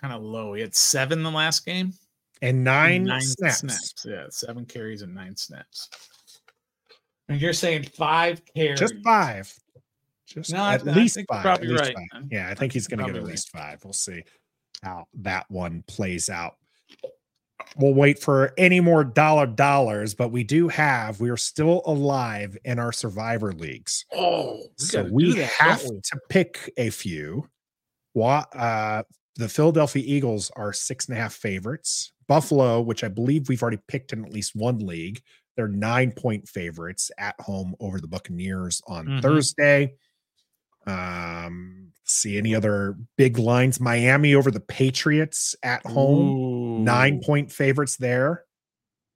kind 0.01 0.13
of 0.13 0.23
low. 0.23 0.55
He 0.55 0.61
had 0.61 0.75
seven 0.75 1.23
the 1.23 1.31
last 1.31 1.65
game. 1.65 1.93
and 3.07 3.07
nine, 3.07 3.21
snaps. 3.21 3.95
Yeah, 4.05 4.27
seven 4.29 4.67
carries 4.67 5.03
and 5.03 5.15
nine 5.15 5.37
snaps. 5.37 5.89
And 7.29 7.41
you're 7.41 7.53
saying 7.53 7.85
five 7.85 8.43
carries. 8.55 8.81
Just 8.81 8.95
five. 9.03 9.53
Just 10.27 10.53
No, 10.53 10.59
at 10.59 10.87
I 10.87 10.93
least 10.93 11.17
you're 11.17 11.25
five. 11.27 11.43
probably 11.43 11.69
least 11.69 11.83
right. 11.83 11.97
five. 12.13 12.25
Yeah, 12.31 12.49
I 12.49 12.55
think 12.55 12.73
he's 12.73 12.87
going 12.87 12.99
to 13.01 13.07
get 13.07 13.17
at 13.17 13.25
least 13.25 13.51
five. 13.51 13.83
We'll 13.85 13.93
see 13.93 14.23
how 14.83 15.07
that 15.21 15.47
one 15.51 15.85
plays 15.87 16.29
out. 16.29 16.57
We'll 17.77 17.95
wait 17.95 18.19
for 18.19 18.53
any 18.59 18.81
more 18.81 19.05
dollar 19.05 19.47
dollars, 19.47 20.15
but 20.15 20.31
we 20.31 20.45
do 20.45 20.69
have, 20.69 21.21
we 21.21 21.31
are 21.31 21.37
still 21.37 21.83
alive 21.87 22.57
in 22.65 22.79
our 22.79 22.93
survivor 22.93 23.53
leagues. 23.53 24.05
Oh, 24.13 24.61
we 24.79 24.85
so 24.85 25.09
we 25.11 25.35
that, 25.37 25.51
have 25.51 25.83
we? 25.83 26.01
to 26.01 26.21
pick 26.29 26.71
a 26.77 26.91
few. 26.91 27.49
Uh, 28.17 29.03
the 29.37 29.49
Philadelphia 29.49 30.03
Eagles 30.07 30.51
are 30.57 30.73
six 30.73 31.09
and 31.09 31.17
a 31.17 31.21
half 31.21 31.35
favorites. 31.35 32.13
Buffalo, 32.29 32.81
which 32.81 33.03
I 33.03 33.09
believe 33.09 33.49
we've 33.49 33.63
already 33.63 33.81
picked 33.89 34.13
in 34.13 34.25
at 34.25 34.33
least 34.33 34.55
one 34.55 34.79
league, 34.79 35.21
they're 35.57 35.69
nine 35.69 36.13
point 36.13 36.49
favorites 36.49 37.11
at 37.19 37.35
home 37.41 37.75
over 37.81 38.01
the 38.01 38.09
Buccaneers 38.09 38.83
on 38.87 39.07
Mhm. 39.07 39.23
Thursday. 39.23 39.95
Um, 40.87 41.93
see 42.05 42.37
any 42.37 42.55
other 42.55 42.97
big 43.17 43.39
lines? 43.39 43.81
Miami 43.81 44.35
over 44.35 44.51
the 44.51 44.61
Patriots 44.61 45.57
at 45.63 45.85
home, 45.87 46.85
nine 46.85 47.21
point 47.23 47.51
favorites 47.51 47.97
there. 47.97 48.45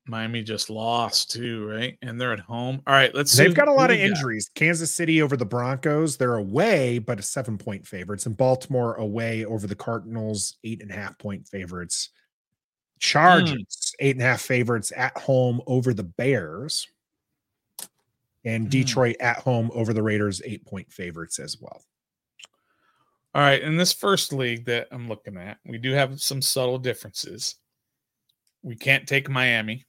Miami 0.07 0.42
just 0.42 0.70
lost 0.70 1.31
too, 1.31 1.66
right? 1.66 1.98
And 2.01 2.18
they're 2.18 2.33
at 2.33 2.40
home. 2.40 2.81
All 2.87 2.94
right, 2.94 3.14
let's. 3.14 3.31
see 3.33 3.42
They've 3.44 3.55
got 3.55 3.68
a 3.68 3.72
lot 3.72 3.90
of 3.90 3.98
got. 3.98 4.05
injuries. 4.07 4.48
Kansas 4.55 4.90
City 4.90 5.20
over 5.20 5.37
the 5.37 5.44
Broncos, 5.44 6.16
they're 6.16 6.37
away, 6.37 6.98
but 6.98 7.18
a 7.18 7.22
seven 7.22 7.59
point 7.59 7.87
favorites, 7.87 8.24
and 8.24 8.35
Baltimore 8.35 8.94
away 8.94 9.44
over 9.44 9.66
the 9.66 9.74
Cardinals, 9.74 10.57
eight 10.64 10.81
and 10.81 10.90
a 10.90 10.94
half 10.94 11.18
point 11.18 11.46
favorites. 11.46 12.09
Chargers, 13.01 13.88
eight 13.98 14.16
and 14.16 14.22
a 14.22 14.26
half 14.26 14.40
favorites 14.40 14.92
at 14.96 15.16
home 15.18 15.61
over 15.66 15.92
the 15.92 16.04
Bears, 16.04 16.87
and 18.44 18.64
Hmm. 18.64 18.70
Detroit 18.70 19.16
at 19.20 19.38
home 19.38 19.70
over 19.74 19.92
the 19.92 20.02
Raiders, 20.02 20.40
eight 20.44 20.64
point 20.66 20.92
favorites 20.92 21.38
as 21.38 21.61
well. 21.61 21.84
All 23.34 23.42
right, 23.42 23.62
in 23.62 23.76
this 23.76 23.92
first 23.92 24.32
league 24.32 24.64
that 24.64 24.88
I'm 24.90 25.08
looking 25.08 25.37
at, 25.37 25.58
we 25.64 25.78
do 25.78 25.92
have 25.92 26.20
some 26.20 26.40
subtle 26.40 26.78
differences. 26.78 27.56
We 28.62 28.74
can't 28.74 29.06
take 29.06 29.28
Miami. 29.28 29.87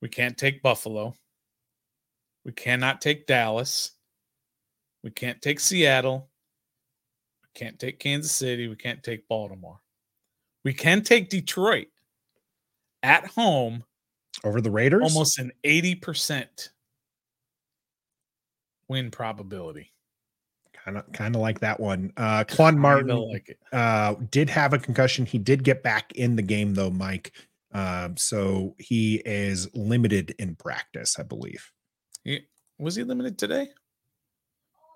We 0.00 0.08
can't 0.08 0.36
take 0.36 0.62
Buffalo. 0.62 1.14
We 2.44 2.52
cannot 2.52 3.00
take 3.00 3.26
Dallas. 3.26 3.92
We 5.04 5.10
can't 5.10 5.40
take 5.42 5.60
Seattle. 5.60 6.30
We 7.42 7.48
can't 7.60 7.78
take 7.78 8.00
Kansas 8.00 8.32
City. 8.32 8.66
We 8.66 8.76
can't 8.76 9.02
take 9.02 9.28
Baltimore. 9.28 9.80
We 10.64 10.74
can 10.74 11.02
take 11.02 11.28
Detroit 11.28 11.88
at 13.02 13.26
home, 13.26 13.84
Over 14.44 14.60
the 14.60 14.70
Raiders, 14.70 15.02
almost 15.02 15.38
an 15.38 15.52
80% 15.64 16.70
win 18.88 19.10
probability. 19.10 19.92
kind 20.72 20.98
of 20.98 21.10
kind 21.12 21.34
of 21.34 21.40
like 21.40 21.60
that 21.60 21.78
one. 21.80 22.12
Uh 22.16 22.44
Quan 22.44 22.78
Martin 22.78 23.08
like 23.16 23.58
uh 23.72 24.14
did 24.30 24.50
have 24.50 24.72
a 24.72 24.78
concussion. 24.78 25.24
He 25.26 25.38
did 25.38 25.64
get 25.64 25.82
back 25.82 26.12
in 26.12 26.36
the 26.36 26.42
game 26.42 26.74
though, 26.74 26.90
Mike. 26.90 27.32
Um, 27.74 28.16
so 28.18 28.74
he 28.78 29.22
is 29.24 29.74
limited 29.74 30.34
in 30.38 30.56
practice, 30.56 31.18
I 31.18 31.22
believe. 31.22 31.70
He, 32.22 32.40
was 32.78 32.96
he 32.96 33.02
limited 33.02 33.38
today? 33.38 33.68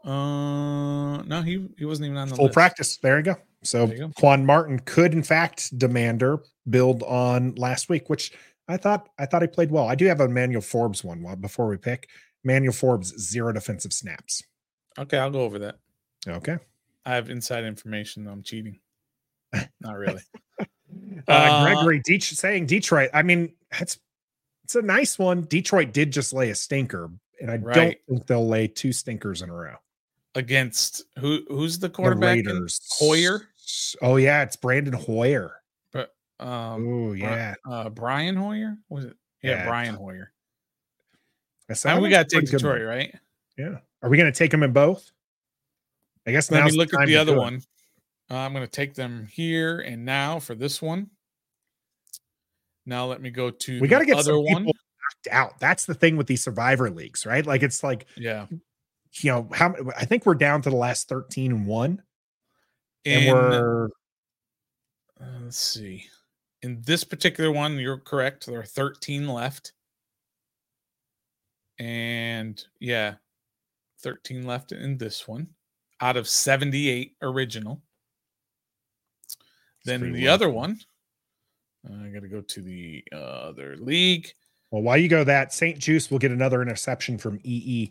Uh, 0.04 1.22
no, 1.22 1.40
he 1.42 1.66
he 1.78 1.84
wasn't 1.86 2.06
even 2.06 2.18
on 2.18 2.28
the 2.28 2.36
Full 2.36 2.44
list. 2.46 2.54
practice. 2.54 2.96
There 2.98 3.16
you 3.16 3.22
go. 3.24 3.36
So 3.66 3.86
There 3.86 3.96
you 3.96 4.06
go. 4.06 4.12
Quan 4.16 4.44
Martin 4.46 4.78
could, 4.80 5.12
in 5.12 5.22
fact, 5.22 5.76
demander 5.78 6.40
build 6.68 7.02
on 7.04 7.54
last 7.56 7.88
week, 7.88 8.08
which 8.08 8.32
I 8.68 8.76
thought 8.76 9.08
I 9.18 9.26
thought 9.26 9.42
he 9.42 9.48
played 9.48 9.70
well. 9.70 9.88
I 9.88 9.94
do 9.94 10.06
have 10.06 10.20
a 10.20 10.28
Manuel 10.28 10.62
Forbes 10.62 11.04
one 11.04 11.24
before 11.40 11.68
we 11.68 11.76
pick. 11.76 12.08
Manuel 12.44 12.72
Forbes 12.72 13.16
zero 13.18 13.52
defensive 13.52 13.92
snaps. 13.92 14.42
Okay, 14.98 15.18
I'll 15.18 15.30
go 15.30 15.40
over 15.42 15.58
that. 15.60 15.76
Okay. 16.26 16.58
I 17.04 17.14
have 17.14 17.30
inside 17.30 17.64
information. 17.64 18.24
Though 18.24 18.32
I'm 18.32 18.42
cheating. 18.42 18.80
Not 19.80 19.96
really. 19.96 20.22
Uh, 20.60 20.64
Uh, 21.28 21.64
Gregory 21.74 22.00
Deach 22.02 22.32
saying 22.34 22.66
Detroit. 22.66 23.10
I 23.12 23.22
mean, 23.22 23.52
it's 23.80 23.98
it's 24.64 24.74
a 24.74 24.82
nice 24.82 25.18
one. 25.18 25.42
Detroit 25.42 25.92
did 25.92 26.12
just 26.12 26.32
lay 26.32 26.50
a 26.50 26.54
stinker, 26.54 27.10
and 27.40 27.50
I 27.50 27.56
don't 27.58 27.74
think 28.06 28.26
they'll 28.26 28.48
lay 28.48 28.66
two 28.68 28.92
stinkers 28.92 29.42
in 29.42 29.50
a 29.50 29.54
row. 29.54 29.76
Against 30.34 31.04
who? 31.18 31.40
Who's 31.48 31.78
the 31.78 31.88
The 31.88 31.94
quarterback? 31.94 32.36
Raiders. 32.36 32.80
Hoyer. 32.98 33.48
Oh 34.02 34.16
yeah, 34.16 34.42
it's 34.42 34.56
Brandon 34.56 34.92
Hoyer. 34.94 35.52
But 35.92 36.14
um, 36.40 36.86
Oh 36.88 37.12
yeah. 37.12 37.54
uh, 37.68 37.88
Brian 37.90 38.36
Hoyer 38.36 38.76
was 38.88 39.06
it? 39.06 39.16
Yeah, 39.42 39.50
Yeah. 39.52 39.66
Brian 39.68 39.94
Hoyer. 39.94 40.32
Now 41.84 42.00
we 42.00 42.10
got 42.10 42.28
to 42.28 42.40
take 42.40 42.50
good 42.50 42.62
one. 42.62 42.80
Right? 42.82 43.14
Yeah. 43.58 43.78
Are 44.02 44.08
we 44.08 44.16
going 44.16 44.32
to 44.32 44.36
take 44.38 44.50
them 44.52 44.62
in 44.62 44.72
both? 44.72 45.10
I 46.26 46.32
guess 46.32 46.50
Let 46.50 46.60
now's 46.60 46.72
me 46.72 46.78
look 46.78 46.94
at 46.94 47.06
the 47.06 47.16
other 47.16 47.36
one. 47.36 47.60
Uh, 48.30 48.36
I'm 48.36 48.52
going 48.52 48.64
to 48.64 48.70
take 48.70 48.94
them 48.94 49.26
here 49.30 49.80
and 49.80 50.04
now 50.04 50.38
for 50.38 50.54
this 50.54 50.80
one. 50.82 51.10
Now 52.84 53.06
let 53.06 53.20
me 53.20 53.30
go 53.30 53.50
to 53.50 53.80
We 53.80 53.88
got 53.88 53.98
to 54.00 54.04
get 54.04 54.14
other 54.16 54.32
some 54.34 54.44
people 54.44 54.52
one. 54.54 54.64
knocked 54.64 55.28
out. 55.32 55.58
That's 55.60 55.86
the 55.86 55.94
thing 55.94 56.16
with 56.16 56.26
these 56.28 56.42
survivor 56.42 56.88
leagues, 56.90 57.26
right? 57.26 57.44
Like 57.44 57.62
it's 57.64 57.82
like, 57.82 58.06
Yeah. 58.16 58.46
you 59.20 59.32
know, 59.32 59.48
how 59.52 59.74
I 59.96 60.04
think 60.04 60.24
we're 60.26 60.34
down 60.34 60.62
to 60.62 60.70
the 60.70 60.76
last 60.76 61.08
13 61.08 61.50
and 61.52 61.66
1. 61.66 62.02
And 63.06 63.24
In- 63.24 63.32
we're 63.34 63.86
uh, 63.86 65.38
let's 65.44 65.58
see. 65.58 66.04
In 66.62 66.82
this 66.84 67.04
particular 67.04 67.50
one, 67.52 67.78
you're 67.78 67.98
correct. 67.98 68.46
There 68.46 68.58
are 68.58 68.64
13 68.64 69.28
left. 69.28 69.72
And 71.78 72.62
yeah, 72.80 73.14
13 74.00 74.44
left 74.46 74.72
in 74.72 74.98
this 74.98 75.28
one 75.28 75.48
out 76.00 76.16
of 76.16 76.28
78 76.28 77.16
original. 77.22 77.82
Then 79.84 80.12
the 80.12 80.26
low. 80.26 80.32
other 80.34 80.48
one, 80.50 80.80
uh, 81.88 82.04
I 82.04 82.08
got 82.08 82.22
to 82.22 82.28
go 82.28 82.40
to 82.40 82.60
the 82.60 83.04
other 83.12 83.76
league. 83.76 84.32
well. 84.70 84.82
While 84.82 84.96
you 84.96 85.08
go, 85.08 85.22
that 85.22 85.52
St-Juste 85.52 86.10
will 86.10 86.18
get 86.18 86.32
another 86.32 86.60
interception 86.60 87.18
from 87.18 87.38
EE. 87.44 87.90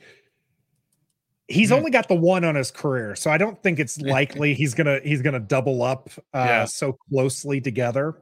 He's 1.48 1.72
only 1.72 1.92
got 1.92 2.08
the 2.08 2.16
one 2.16 2.44
on 2.44 2.56
his 2.56 2.72
career, 2.72 3.16
so 3.16 3.30
I 3.30 3.38
don't 3.38 3.62
think 3.62 3.80
it's 3.80 4.00
likely 4.02 4.54
he's 4.56 4.74
gonna 4.74 5.00
he's 5.04 5.22
gonna 5.22 5.40
double 5.40 5.84
up 5.84 6.10
uh, 6.34 6.46
Yeah. 6.48 6.66
so 6.66 6.98
closely 7.10 7.62
together. 7.62 8.16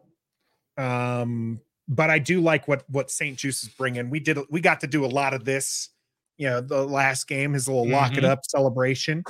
Um, 0.78 1.62
but 1.88 2.10
I 2.10 2.20
do 2.20 2.42
like 2.42 2.68
what 2.68 2.84
what 2.90 3.10
St-Juste 3.12 3.64
is 3.64 3.70
bringing. 3.70 4.10
We 4.10 4.20
did 4.20 4.40
we 4.50 4.60
got 4.62 4.82
to 4.82 4.88
do 4.88 5.06
a 5.06 5.08
lot 5.08 5.34
of 5.34 5.46
this. 5.46 5.90
You 6.38 6.50
know, 6.50 6.62
the 6.62 6.84
last 6.86 7.28
game, 7.28 7.54
his 7.54 7.68
little 7.68 7.88
lock 7.88 8.18
it 8.18 8.24
Mhm. 8.24 8.30
up 8.30 8.40
celebration. 8.46 9.24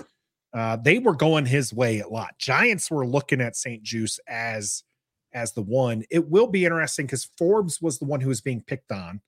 Uh, 0.53 0.77
they 0.77 0.99
were 0.99 1.15
going 1.15 1.45
his 1.45 1.73
way 1.73 1.99
a 1.99 2.07
lot. 2.07 2.37
Giants 2.39 2.89
were 2.89 3.05
looking 3.05 3.41
at 3.41 3.55
St-Juste 3.55 4.19
as 4.27 4.83
as 5.33 5.51
the 5.51 5.61
one. 5.63 6.03
It 6.09 6.29
will 6.29 6.47
be 6.47 6.63
interesting 6.65 7.05
because 7.07 7.25
Forbes 7.37 7.81
was 7.81 7.99
the 7.99 8.05
one 8.05 8.21
who 8.21 8.29
was 8.29 8.39
being 8.41 8.61
picked 8.61 8.91
on. 8.91 9.21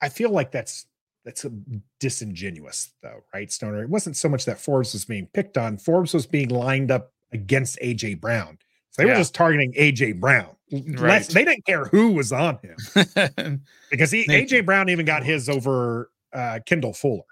I 0.00 0.08
feel 0.08 0.30
like 0.30 0.50
that's 0.52 0.86
that's 1.30 1.44
a 1.44 1.52
disingenuous 2.00 2.92
though, 3.02 3.22
right, 3.32 3.50
Stoner? 3.52 3.82
It 3.84 3.88
wasn't 3.88 4.16
so 4.16 4.28
much 4.28 4.44
that 4.46 4.58
Forbes 4.60 4.92
was 4.92 5.04
being 5.04 5.28
picked 5.32 5.56
on. 5.56 5.78
Forbes 5.78 6.12
was 6.12 6.26
being 6.26 6.48
lined 6.48 6.90
up 6.90 7.12
against 7.32 7.78
AJ 7.80 8.20
Brown. 8.20 8.58
So 8.90 9.02
they 9.02 9.06
were 9.08 9.14
just 9.14 9.34
targeting 9.34 9.72
AJ 9.74 10.18
Brown. 10.20 10.48
Less- 10.72 10.98
Right. 11.00 11.26
they 11.28 11.44
didn't 11.44 11.64
care 11.66 11.84
who 11.84 12.12
was 12.12 12.32
on 12.32 12.58
him 12.58 12.76
because 13.90 14.10
he, 14.10 14.26
AJ 14.26 14.66
Brown 14.66 14.88
even 14.88 15.06
got 15.06 15.22
his 15.24 15.48
over 15.48 16.10
uh, 16.32 16.58
Kendall 16.66 16.92
Fuller. 16.94 17.22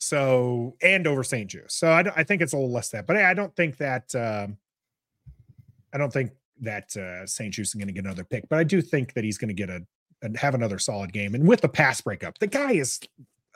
So 0.00 0.76
and 0.82 1.06
over 1.06 1.22
St-Juste. 1.22 1.78
So 1.78 1.90
I, 1.92 2.02
don't- 2.02 2.16
I 2.16 2.24
think 2.24 2.40
it's 2.40 2.52
a 2.54 2.56
little 2.56 2.72
less 2.72 2.88
that, 2.90 3.06
but 3.06 3.16
I, 3.16 3.30
I 3.30 3.34
don't 3.34 3.54
think 3.56 3.76
that 3.78 4.14
um, 4.14 4.56
I 5.92 5.98
don't 5.98 6.12
think 6.12 6.32
that 6.60 6.96
uh, 6.96 7.26
St-Juste 7.26 7.70
is 7.70 7.74
going 7.74 7.88
to 7.88 7.92
get 7.92 8.04
another 8.04 8.24
pick, 8.24 8.48
but 8.48 8.58
I 8.58 8.64
do 8.64 8.80
think 8.80 9.12
that 9.14 9.24
he's 9.24 9.36
going 9.38 9.48
to 9.48 9.54
get 9.54 9.68
a 9.70 9.84
and 10.22 10.36
have 10.36 10.54
another 10.54 10.78
solid 10.78 11.12
game. 11.12 11.34
And 11.34 11.46
with 11.46 11.60
the 11.60 11.68
pass 11.68 12.00
breakup, 12.00 12.38
the 12.38 12.46
guy 12.46 12.72
is 12.72 13.00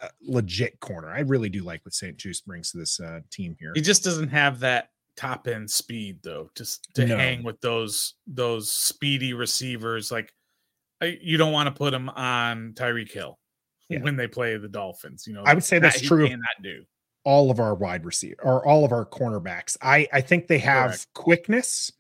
a 0.03 0.09
legit 0.21 0.79
corner. 0.81 1.11
I 1.11 1.21
really 1.21 1.49
do 1.49 1.63
like 1.63 1.85
what 1.85 1.95
St-Juste 1.95 2.47
brings 2.47 2.71
to 2.73 2.79
this 2.79 3.01
uh, 3.01 3.21
team 3.31 3.57
here. 3.59 3.73
he 3.75 3.81
just 3.81 4.05
doesn't 4.05 4.29
have 4.29 4.61
that 4.61 4.91
top 5.15 5.47
end 5.47 5.71
speed 5.71 6.19
though 6.23 6.49
just 6.57 6.89
to 6.95 7.05
No. 7.07 7.19
hang 7.19 7.43
with 7.43 7.61
those 7.61 8.15
those 8.27 8.73
speedy 8.73 9.35
receivers 9.35 10.11
like 10.11 10.33
I- 11.03 11.19
you 11.21 11.37
don't 11.37 11.53
want 11.53 11.67
to 11.67 11.71
put 11.71 11.93
him 11.93 12.09
on 12.09 12.73
Tyreek 12.73 13.13
Hill 13.13 13.39
Yeah. 13.91 14.01
when 14.01 14.17
they 14.17 14.27
play 14.27 14.57
the 14.57 14.69
Dolphins 14.69 15.27
you 15.27 15.35
know 15.35 15.43
I 15.45 15.53
would 15.53 15.65
say 15.65 15.79
that's 15.79 16.01
that 16.01 16.07
true 16.07 16.27
cannot 16.27 16.63
do 16.63 16.85
all 17.25 17.51
of 17.51 17.61
our 17.61 17.75
wide 17.75 18.07
receiver 18.07 18.41
or 18.43 18.67
all 18.67 18.87
of 18.87 18.93
our 18.93 19.05
cornerbacks. 19.05 19.77
I 19.83 20.09
I 20.15 20.23
think 20.23 20.47
they 20.47 20.59
have 20.61 20.93
Correct. 20.93 21.07
quickness. 21.13 21.93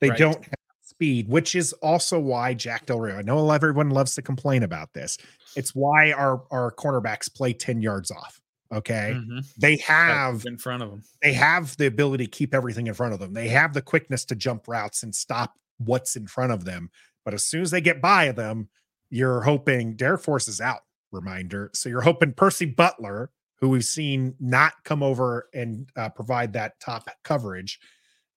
They 0.00 0.10
Right. 0.10 0.18
don't 0.18 0.44
have 0.44 0.54
speed, 0.96 1.28
which 1.28 1.54
is 1.54 1.72
also 1.74 2.18
why 2.18 2.54
Jack 2.54 2.86
Del 2.86 2.98
Rio. 3.00 3.18
I 3.18 3.22
know 3.22 3.50
everyone 3.50 3.90
loves 3.90 4.14
to 4.14 4.22
complain 4.22 4.62
about 4.62 4.92
this. 4.94 5.18
It's 5.54 5.74
why 5.74 6.12
our 6.12 6.42
our 6.50 6.72
cornerbacks 6.72 7.32
play 7.32 7.52
10 7.52 7.82
yards 7.82 8.10
off. 8.10 8.40
Okay. 8.72 9.14
Mhm. 9.14 9.46
They 9.58 9.76
have 9.78 10.44
in 10.46 10.56
front 10.58 10.82
of 10.82 10.90
them. 10.90 11.02
they 11.22 11.34
have 11.34 11.76
the 11.76 11.86
ability 11.86 12.24
to 12.24 12.30
keep 12.30 12.54
everything 12.54 12.86
in 12.86 12.94
front 12.94 13.12
of 13.12 13.20
them. 13.20 13.34
They 13.34 13.48
have 13.48 13.74
the 13.74 13.82
quickness 13.82 14.24
to 14.26 14.34
jump 14.34 14.66
routes 14.66 15.02
and 15.02 15.14
stop 15.14 15.54
what's 15.78 16.16
in 16.16 16.26
front 16.26 16.52
of 16.52 16.64
them. 16.64 16.90
But 17.24 17.34
as 17.34 17.44
soon 17.44 17.60
as 17.62 17.70
they 17.70 17.80
get 17.82 18.00
by 18.00 18.32
them, 18.32 18.68
you're 19.10 19.42
hoping 19.42 19.96
Darrick 19.96 20.22
Forrest 20.22 20.48
is 20.48 20.60
out. 20.60 20.80
Reminder. 21.12 21.70
So 21.74 21.88
you're 21.88 22.00
hoping 22.00 22.32
Percy 22.32 22.64
Butler, 22.66 23.30
who 23.60 23.68
we've 23.68 23.84
seen 23.84 24.34
not 24.40 24.72
come 24.84 25.02
over 25.02 25.48
and 25.54 25.88
uh, 25.94 26.08
provide 26.08 26.54
that 26.54 26.80
top 26.80 27.08
coverage, 27.22 27.78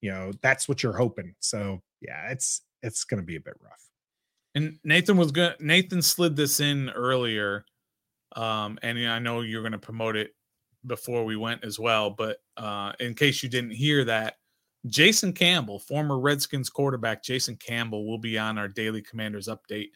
you 0.01 0.11
know, 0.11 0.31
that's 0.41 0.67
what 0.69 0.83
you're 0.83 0.93
hoping. 0.93 1.33
So 1.39 1.81
yeah, 2.01 2.29
it's 2.31 2.62
it's 2.81 3.03
going 3.03 3.19
to 3.21 3.25
be 3.25 3.35
a 3.35 3.41
bit 3.41 3.55
rough. 3.62 3.89
and 4.55 4.77
Nathan 4.83 5.17
was 5.17 5.31
good 5.31 5.55
Nathan 5.59 6.01
slid 6.01 6.35
this 6.35 6.59
in 6.59 6.89
earlier 6.91 7.65
um 8.35 8.79
and 8.81 8.97
I 8.99 9.19
know 9.19 9.41
you're 9.41 9.62
going 9.62 9.73
to 9.73 9.77
promote 9.79 10.15
it 10.15 10.31
before 10.85 11.25
we 11.25 11.35
went 11.35 11.63
as 11.65 11.77
well 11.77 12.09
but 12.12 12.38
uh 12.57 12.93
in 12.99 13.13
case 13.15 13.43
you 13.43 13.49
didn't 13.49 13.71
hear 13.71 14.05
that 14.05 14.35
Jason 14.88 15.33
Campbell, 15.33 15.79
former 15.79 16.17
Redskins 16.17 16.69
quarterback 16.69 17.21
Jason 17.21 17.57
Campbell 17.57 18.07
will 18.07 18.17
be 18.17 18.38
on 18.39 18.57
our 18.57 18.69
daily 18.69 19.01
commanders 19.01 19.49
update 19.49 19.89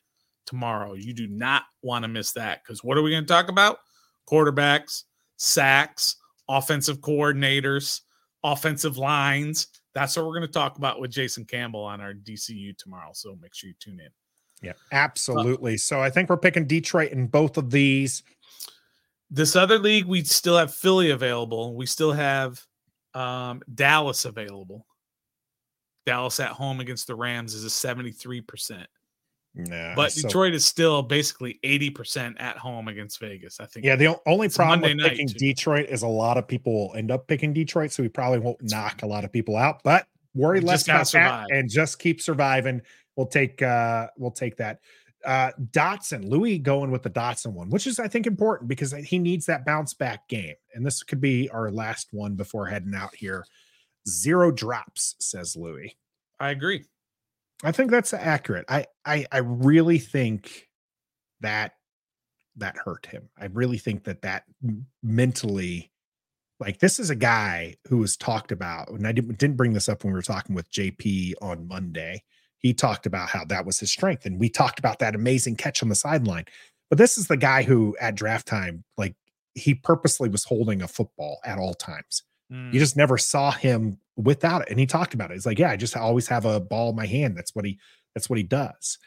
tomorrow. 0.45 0.93
You 0.93 1.13
do 1.13 1.27
not 1.27 1.63
want 1.83 2.03
to 2.03 2.09
miss 2.09 2.33
that 2.33 2.63
because 2.63 2.83
what 2.83 2.97
are 2.97 3.01
we 3.01 3.11
going 3.11 3.23
to 3.23 3.27
talk 3.27 3.47
about? 3.47 3.77
Quarterbacks, 4.29 5.03
sacks, 5.37 6.17
offensive 6.49 6.99
coordinators, 6.99 8.01
offensive 8.43 8.97
lines. 8.97 9.67
That's 9.93 10.15
what 10.15 10.25
we're 10.25 10.33
going 10.33 10.47
to 10.47 10.53
talk 10.53 10.77
about 10.77 10.99
with 10.99 11.11
Jason 11.11 11.45
Campbell 11.45 11.83
on 11.83 12.01
our 12.01 12.13
DCU 12.13 12.77
tomorrow. 12.77 13.11
So 13.13 13.37
make 13.41 13.53
sure 13.53 13.69
you 13.69 13.75
tune 13.79 13.99
in. 13.99 14.09
Yeah, 14.61 14.73
absolutely. 14.91 15.77
So 15.77 16.01
I 16.01 16.09
think 16.09 16.29
we're 16.29 16.37
picking 16.37 16.65
Detroit 16.65 17.11
in 17.11 17.27
both 17.27 17.57
of 17.57 17.69
these. 17.69 18.23
This 19.29 19.55
other 19.55 19.77
league, 19.77 20.05
we 20.05 20.23
still 20.23 20.57
have 20.57 20.73
Philly 20.73 21.09
available. 21.09 21.75
We 21.75 21.85
still 21.85 22.13
have 22.13 22.65
um, 23.13 23.61
Dallas 23.73 24.25
available. 24.25 24.85
Dallas 26.05 26.39
at 26.39 26.51
home 26.51 26.79
against 26.79 27.07
the 27.07 27.15
Rams 27.15 27.53
is 27.53 27.65
a 27.65 27.67
73%. 27.67 28.85
No, 29.55 29.93
But 29.95 30.11
so- 30.11 30.23
Detroit 30.27 30.53
is 30.53 30.65
still 30.65 31.03
basically 31.03 31.59
80% 31.63 32.35
at 32.39 32.57
home 32.57 32.87
against 32.87 33.19
Vegas. 33.19 33.59
I 33.59 33.65
think. 33.67 33.85
Yeah, 33.85 33.95
the 33.95 34.19
only 34.25 34.49
problem 34.49 34.81
Monday 34.81 34.95
with 34.95 35.11
picking 35.11 35.27
too. 35.27 35.37
Detroit 35.37 35.87
is 35.89 36.01
a 36.01 36.07
lot 36.07 36.37
of 36.37 36.47
people 36.47 36.73
will 36.73 36.95
end 36.95 37.11
up 37.11 37.27
picking 37.27 37.53
Detroit, 37.53 37.91
so 37.91 38.01
we 38.01 38.09
probably 38.09 38.39
won't 38.39 38.57
knock 38.63 39.03
a 39.03 39.05
lot 39.05 39.23
of 39.23 39.31
people 39.31 39.55
out. 39.55 39.81
But 39.83 40.07
worry 40.33 40.59
You 40.59 40.65
less 40.65 40.83
about 40.87 41.07
survive. 41.07 41.47
that 41.49 41.55
and 41.55 41.69
just 41.69 41.99
keep 41.99 42.19
surviving. 42.19 42.81
We'll 43.15 43.27
take 43.27 43.61
uh 43.61 44.07
we'll 44.17 44.31
take 44.31 44.57
that. 44.57 44.79
Uh 45.23 45.51
Dotson, 45.71 46.27
Louis 46.27 46.57
going 46.57 46.89
with 46.89 47.03
the 47.03 47.11
Dotson 47.11 47.53
one, 47.53 47.69
which 47.69 47.85
is 47.85 47.99
I 47.99 48.07
think 48.07 48.25
important 48.25 48.67
because 48.67 48.91
he 48.91 49.19
needs 49.19 49.45
that 49.45 49.65
bounce 49.67 49.93
back 49.93 50.27
game. 50.27 50.55
And 50.73 50.83
this 50.83 51.03
could 51.03 51.21
be 51.21 51.47
our 51.51 51.69
last 51.69 52.07
one 52.11 52.33
before 52.33 52.65
heading 52.65 52.95
out 52.95 53.13
here. 53.13 53.45
Zero 54.09 54.51
drops, 54.51 55.15
says 55.19 55.55
Louis. 55.55 55.95
I 56.39 56.49
agree. 56.49 56.85
I 57.63 57.71
think 57.71 57.91
that's 57.91 58.13
accurate. 58.13 58.65
I 58.67 58.85
I 59.05 59.25
I 59.31 59.37
really 59.39 59.99
think 59.99 60.67
that 61.41 61.73
that 62.57 62.77
hurt 62.77 63.05
him. 63.07 63.29
I 63.37 63.45
really 63.45 63.77
think 63.77 64.03
that 64.03 64.21
that 64.21 64.43
mentally 65.01 65.91
like 66.59 66.79
this 66.79 66.99
is 66.99 67.09
a 67.09 67.15
guy 67.15 67.75
who 67.87 67.97
was 67.97 68.15
talked 68.15 68.51
about 68.51 68.89
and 68.89 69.07
I 69.07 69.11
didn't, 69.11 69.37
didn't 69.37 69.57
bring 69.57 69.73
this 69.73 69.89
up 69.89 70.03
when 70.03 70.13
we 70.13 70.17
were 70.17 70.23
talking 70.23 70.55
with 70.55 70.71
JP 70.71 71.33
on 71.41 71.67
Monday. 71.67 72.23
He 72.59 72.73
talked 72.73 73.05
about 73.05 73.29
how 73.29 73.43
that 73.45 73.65
was 73.65 73.79
his 73.79 73.91
strength 73.91 74.25
and 74.25 74.39
we 74.39 74.49
talked 74.49 74.79
about 74.79 74.99
that 74.99 75.15
amazing 75.15 75.55
catch 75.55 75.81
on 75.81 75.89
the 75.89 75.95
sideline. 75.95 76.45
But 76.89 76.99
this 76.99 77.17
is 77.17 77.27
the 77.27 77.37
guy 77.37 77.63
who 77.63 77.97
at 77.99 78.15
draft 78.15 78.47
time 78.47 78.83
like 78.97 79.15
he 79.55 79.73
purposely 79.73 80.29
was 80.29 80.43
holding 80.43 80.81
a 80.81 80.87
football 80.87 81.39
at 81.43 81.57
all 81.57 81.73
times 81.73 82.23
Mm, 82.51 82.73
you 82.73 82.79
just 82.79 82.97
never 82.97 83.17
saw 83.17 83.51
him 83.51 83.97
without 84.15 84.61
it 84.63 84.69
and 84.69 84.79
he 84.79 84.85
talked 84.85 85.13
about 85.13 85.31
it 85.31 85.33
he's 85.33 85.45
like 85.45 85.59
yeah 85.59 85.71
i 85.71 85.75
just 85.75 85.97
always 85.97 86.27
have 86.27 86.45
a 86.45 86.59
ball 86.59 86.89
in 86.89 86.95
my 86.95 87.05
hand 87.05 87.35
that's 87.35 87.55
what 87.55 87.65
he 87.65 87.79
that's 88.13 88.29
what 88.29 88.37
he 88.37 88.43
does 88.43 88.97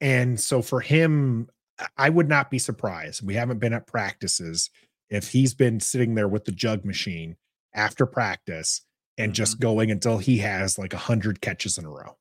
and 0.00 0.40
so 0.40 0.60
for 0.62 0.80
him 0.80 1.48
I- 1.96 2.10
would 2.10 2.28
not 2.28 2.50
be 2.50 2.58
surprised 2.58 3.24
we 3.24 3.34
haven't 3.34 3.58
been 3.58 3.72
at 3.72 3.86
practices 3.86 4.70
if 5.10 5.30
he's 5.30 5.54
been 5.54 5.78
sitting 5.80 6.14
there 6.14 6.28
with 6.28 6.44
the 6.44 6.52
jug 6.52 6.84
machine 6.84 7.36
after 7.74 8.06
practice 8.06 8.82
and 9.16 9.34
just 9.34 9.54
mm-hmm. 9.54 9.62
going 9.62 9.90
until 9.90 10.18
he 10.18 10.38
has 10.38 10.78
like 10.78 10.92
a 10.92 10.98
hundred 10.98 11.40
catches 11.40 11.78
in 11.78 11.84
a 11.84 11.90
row 11.90 12.16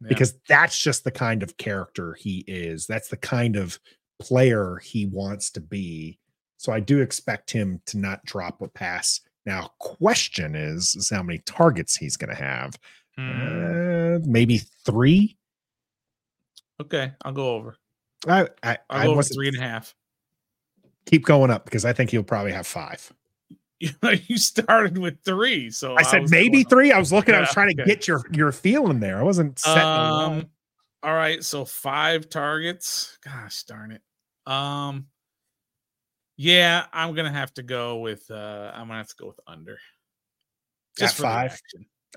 yeah. 0.00 0.08
because 0.08 0.34
that's 0.48 0.78
just 0.78 1.04
the 1.04 1.10
kind 1.10 1.42
of 1.42 1.56
character 1.56 2.14
he 2.14 2.44
is. 2.46 2.86
That's 2.86 3.08
the 3.08 3.16
kind 3.16 3.56
of 3.56 3.78
player 4.20 4.80
he 4.82 5.06
wants 5.06 5.50
to 5.52 5.60
be. 5.60 6.18
So 6.56 6.72
I 6.72 6.80
do 6.80 7.00
expect 7.00 7.50
him 7.50 7.80
to 7.86 7.98
not 7.98 8.24
drop 8.24 8.60
a 8.62 8.68
pass. 8.68 9.20
Now, 9.46 9.70
question 9.78 10.54
is, 10.54 10.94
is 10.94 11.10
how 11.10 11.22
many 11.22 11.38
targets 11.40 11.96
he's 11.96 12.16
going 12.16 12.34
to 12.34 12.42
have. 12.42 12.78
Mm, 13.18 14.16
Uh, 14.22 14.24
maybe 14.26 14.58
three. 14.84 15.36
okay, 16.80 17.12
I'll 17.22 17.32
go 17.32 17.54
over. 17.54 17.76
I 18.28 18.48
I, 18.62 18.78
I'll 18.90 19.00
I 19.00 19.04
go 19.06 19.12
over 19.12 19.22
three 19.22 19.48
and 19.48 19.56
a 19.56 19.60
half. 19.60 19.94
keep 21.06 21.24
going 21.24 21.50
up 21.50 21.64
because 21.64 21.84
I 21.84 21.92
think 21.92 22.10
he'll 22.10 22.22
probably 22.22 22.52
have 22.52 22.66
five. 22.66 23.12
you 23.80 24.36
started 24.36 24.98
with 24.98 25.22
three, 25.24 25.70
so 25.70 25.96
I 25.96 26.02
said 26.02 26.28
maybe 26.30 26.50
going 26.50 26.66
up. 26.66 26.70
three. 26.70 26.92
I 26.92 26.98
was 26.98 27.12
looking. 27.12 27.34
I 27.34 27.40
was 27.40 27.48
Yeah, 27.48 27.52
trying 27.54 27.74
to 27.76 27.82
okay. 27.82 27.90
get 27.90 28.06
your 28.06 28.22
your 28.32 28.52
feeling 28.52 29.00
there. 29.00 29.18
I 29.18 29.22
wasn't 29.22 29.58
setting. 29.58 29.82
Um, 29.82 30.46
all 31.02 31.14
right, 31.14 31.42
so 31.42 31.64
five 31.64 32.28
targets. 32.28 33.18
Gosh 33.24 33.62
darn 33.64 33.92
it. 33.92 34.02
Um, 34.50 35.06
yeah, 36.42 36.86
I'm 36.92 37.14
gonna 37.14 37.30
have 37.32 37.52
to 37.54 37.62
go 37.62 37.98
with. 37.98 38.30
uh 38.30 38.72
I'm 38.74 38.86
gonna 38.88 38.96
have 38.98 39.08
to 39.08 39.16
go 39.18 39.26
with 39.26 39.40
under. 39.46 39.78
Just 40.98 41.16
five? 41.16 41.60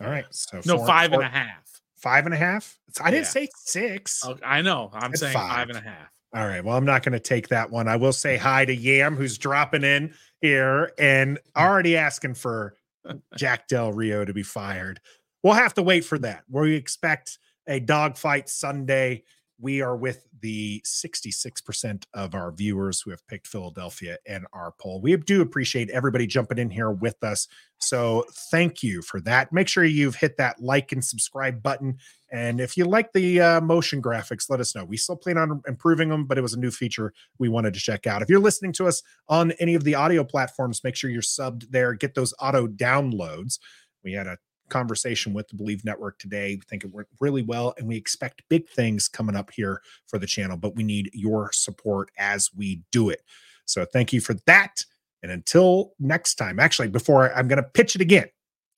All 0.01 0.07
right. 0.07 0.26
So 0.32 0.61
No, 0.65 0.78
four- 0.78 0.88
five 0.88 1.05
and 1.11 1.15
four- 1.15 1.24
a 1.24 1.30
half. 1.30 1.82
Five 1.97 2.26
and 2.26 2.34
a 2.34 2.38
half. 2.38 2.78
I 3.01 3.11
didn't 3.11 3.26
Yeah. 3.26 3.30
say 3.30 3.49
six. 3.57 4.26
Okay, 4.26 4.41
I 4.45 4.61
know. 4.61 4.89
I'm 4.93 5.13
saying 5.15 5.34
five. 5.34 5.49
five 5.49 5.69
and 5.69 5.78
a 5.78 5.82
half. 5.82 6.09
All 6.34 6.47
right. 6.47 6.63
Well, 6.63 6.76
I'm 6.76 6.86
not 6.86 7.03
going 7.03 7.13
to 7.13 7.19
take 7.19 7.47
that 7.49 7.69
one. 7.69 7.88
I 7.88 7.95
will 7.97 8.11
say 8.13 8.36
hi 8.38 8.65
to 8.65 8.74
Yam, 8.76 9.15
who's 9.15 9.38
dropping 9.38 9.84
in 9.84 10.13
here 10.41 10.91
and 10.97 11.38
already 11.55 11.95
asking 11.95 12.34
for 12.36 12.76
Jack 13.38 13.67
Del 13.67 13.91
Rio 13.93 14.26
to 14.26 14.34
be 14.34 14.43
fired. 14.43 14.99
We'll 15.43 15.53
have 15.53 15.74
to 15.76 15.84
wait 15.84 16.03
for 16.05 16.17
that. 16.19 16.43
We 16.49 16.76
expect 16.76 17.38
a 17.67 17.80
dogfight 17.80 18.49
Sunday. 18.49 19.24
We 19.60 19.82
are 19.82 19.95
with 19.95 20.26
the 20.41 20.82
66% 20.86 22.04
of 22.14 22.36
our 22.36 22.51
viewers 22.51 23.01
who 23.01 23.12
have 23.12 23.26
picked 23.28 23.47
Philadelphia 23.47 24.18
in 24.26 24.45
our 24.51 24.74
poll. 24.80 24.99
We 25.01 25.16
do 25.16 25.41
appreciate 25.41 25.89
everybody 25.91 26.28
jumping 26.28 26.58
in 26.58 26.70
here 26.70 26.91
with 26.91 27.24
us. 27.24 27.47
So 27.78 28.26
thank 28.51 28.84
you 28.84 29.01
for 29.01 29.22
that. 29.22 29.54
Make 29.54 29.68
sure 29.68 29.84
you've 29.84 30.16
hit 30.16 30.38
that 30.38 30.62
like 30.62 30.91
and 30.91 31.04
subscribe 31.04 31.62
button. 31.62 31.97
And 32.32 32.60
if 32.60 32.76
you 32.76 32.86
like 32.86 33.14
the 33.14 33.39
uh, 33.39 33.62
motion 33.62 34.01
graphics, 34.01 34.49
let 34.49 34.60
us 34.60 34.76
know. 34.76 34.86
We 34.86 34.97
still 34.97 35.16
plan 35.16 35.38
on 35.38 35.62
improving 35.68 36.10
them, 36.10 36.26
but 36.26 36.38
it 36.38 36.41
was 36.41 36.54
a 36.54 36.60
new 36.60 36.72
feature 36.72 37.14
we 37.38 37.49
wanted 37.49 37.74
to 37.76 37.80
check 37.80 38.08
out. 38.08 38.22
If 38.22 38.30
you're 38.30 38.39
listening 38.39 38.74
to 38.74 38.88
us 38.88 39.04
on 39.30 39.51
any 39.60 39.76
of 39.76 39.84
the 39.84 39.95
audio 39.95 40.24
platforms, 40.24 40.84
make 40.84 40.95
sure 40.95 41.10
you're 41.10 41.22
subbed 41.22 41.70
there. 41.70 41.93
Get 41.93 42.16
those 42.16 42.34
auto 42.39 42.68
downloads. 42.68 43.60
We 44.04 44.14
had 44.14 44.28
a 44.28 44.38
conversation 44.70 45.34
with 45.34 45.47
the 45.47 45.55
Believe 45.55 45.86
Network 45.86 46.18
today. 46.20 46.55
We 46.55 46.61
think 46.68 46.84
it 46.84 46.93
went 46.93 47.07
really 47.20 47.43
well, 47.43 47.74
and 47.78 47.88
we 47.88 47.95
expect 47.95 48.43
big 48.49 48.68
things 48.70 49.07
coming 49.07 49.36
up 49.36 49.51
here 49.51 49.82
for 50.07 50.18
the 50.18 50.28
channel, 50.28 50.57
but 50.57 50.76
we 50.76 50.84
need 50.84 51.09
your 51.14 51.51
support 51.51 52.09
as 52.18 52.49
we 52.55 52.82
do 52.91 53.09
it. 53.09 53.22
So 53.66 53.86
thank 53.86 54.11
you 54.14 54.22
for 54.22 54.36
that. 54.45 54.84
And 55.22 55.32
until 55.32 55.93
next 55.99 56.36
time, 56.36 56.59
actually, 56.59 56.89
before 56.89 57.34
I'm 57.34 57.47
going 57.47 57.64
to 57.64 57.70
pitch 57.70 57.95
it 57.95 58.01
again, 58.01 58.28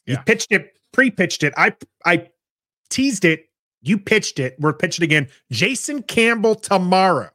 you 0.06 0.18
pitched 0.26 0.52
it, 0.52 0.78
pre-pitched 0.94 1.42
it. 1.44 1.54
I 1.58 1.76
I 2.06 2.30
teased 2.90 3.26
it. 3.26 3.50
You 3.82 3.98
pitched 3.98 4.40
it. 4.40 4.56
We're 4.60 4.74
pitching 4.74 5.04
again. 5.04 5.28
Jason 5.52 6.04
Campbell 6.04 6.56
tomorrow, 6.56 7.32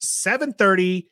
7:30. 0.00 1.06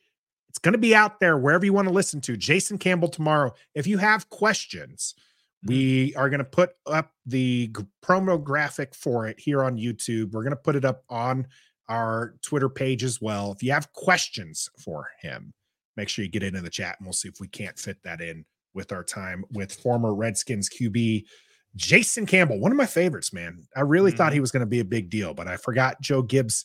It's 0.48 0.58
going 0.60 0.72
to 0.72 0.78
be 0.78 0.94
out 0.94 1.18
there 1.18 1.36
wherever 1.36 1.64
you 1.64 1.72
want 1.72 1.88
to 1.88 1.94
listen 1.94 2.20
to. 2.22 2.36
Jason 2.36 2.78
Campbell 2.78 3.08
tomorrow. 3.08 3.52
If 3.74 3.88
you 3.88 3.98
have 3.98 4.30
questions, 4.30 5.14
Mm-hmm. 5.66 5.68
we 5.68 6.14
are 6.14 6.28
going 6.28 6.38
to 6.38 6.44
put 6.44 6.70
up 6.86 7.12
the 7.26 7.70
g- 7.76 7.84
promo 8.04 8.42
graphic 8.42 8.94
for 8.94 9.26
it 9.26 9.38
here 9.38 9.62
on 9.64 9.76
YouTube. 9.76 10.32
We're 10.32 10.42
going 10.42 10.50
to 10.50 10.56
put 10.56 10.76
it 10.76 10.84
up 10.84 11.02
on 11.08 11.46
our 11.88 12.34
Twitter 12.42 12.68
page 12.68 13.04
as 13.04 13.20
well. 13.20 13.52
If 13.52 13.62
you 13.62 13.72
have 13.72 13.92
questions 13.92 14.68
for 14.82 15.08
him, 15.20 15.52
make 15.96 16.08
sure 16.08 16.24
you 16.24 16.30
get 16.30 16.42
it 16.42 16.54
in 16.54 16.64
the 16.64 16.70
chat 16.70 16.96
and 16.98 17.06
we'll 17.06 17.12
see 17.12 17.28
if 17.28 17.40
we 17.40 17.48
can't 17.48 17.78
fit 17.78 17.98
that 18.04 18.20
in 18.20 18.44
with 18.74 18.92
our 18.92 19.04
time 19.04 19.44
with 19.52 19.72
former 19.72 20.14
Redskins 20.14 20.68
QB 20.68 21.24
Jason 21.76 22.24
Campbell, 22.24 22.60
one 22.60 22.70
of 22.70 22.78
my 22.78 22.86
favorites, 22.86 23.32
man. 23.32 23.66
I 23.76 23.80
really 23.80 24.12
thought 24.12 24.26
mm-hmm. 24.26 24.34
he 24.34 24.40
was 24.40 24.52
going 24.52 24.60
to 24.60 24.66
be 24.66 24.80
a 24.80 24.84
big 24.84 25.10
deal, 25.10 25.34
but 25.34 25.48
I 25.48 25.56
forgot 25.56 26.00
Joe 26.00 26.22
Gibbs, 26.22 26.64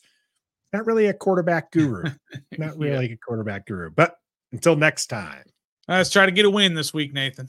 not 0.72 0.86
really 0.86 1.06
a 1.06 1.14
quarterback 1.14 1.72
guru, 1.72 2.04
not 2.58 2.78
Yeah. 2.78 2.90
really 2.90 3.12
a 3.12 3.16
quarterback 3.16 3.66
guru. 3.66 3.90
But 3.90 4.14
until 4.52 4.76
next 4.76 5.06
time, 5.06 5.42
Let's 5.88 6.10
try 6.10 6.24
to 6.24 6.30
get 6.30 6.44
a 6.44 6.50
win 6.50 6.74
this 6.74 6.94
week, 6.94 7.12
Nathan. 7.12 7.48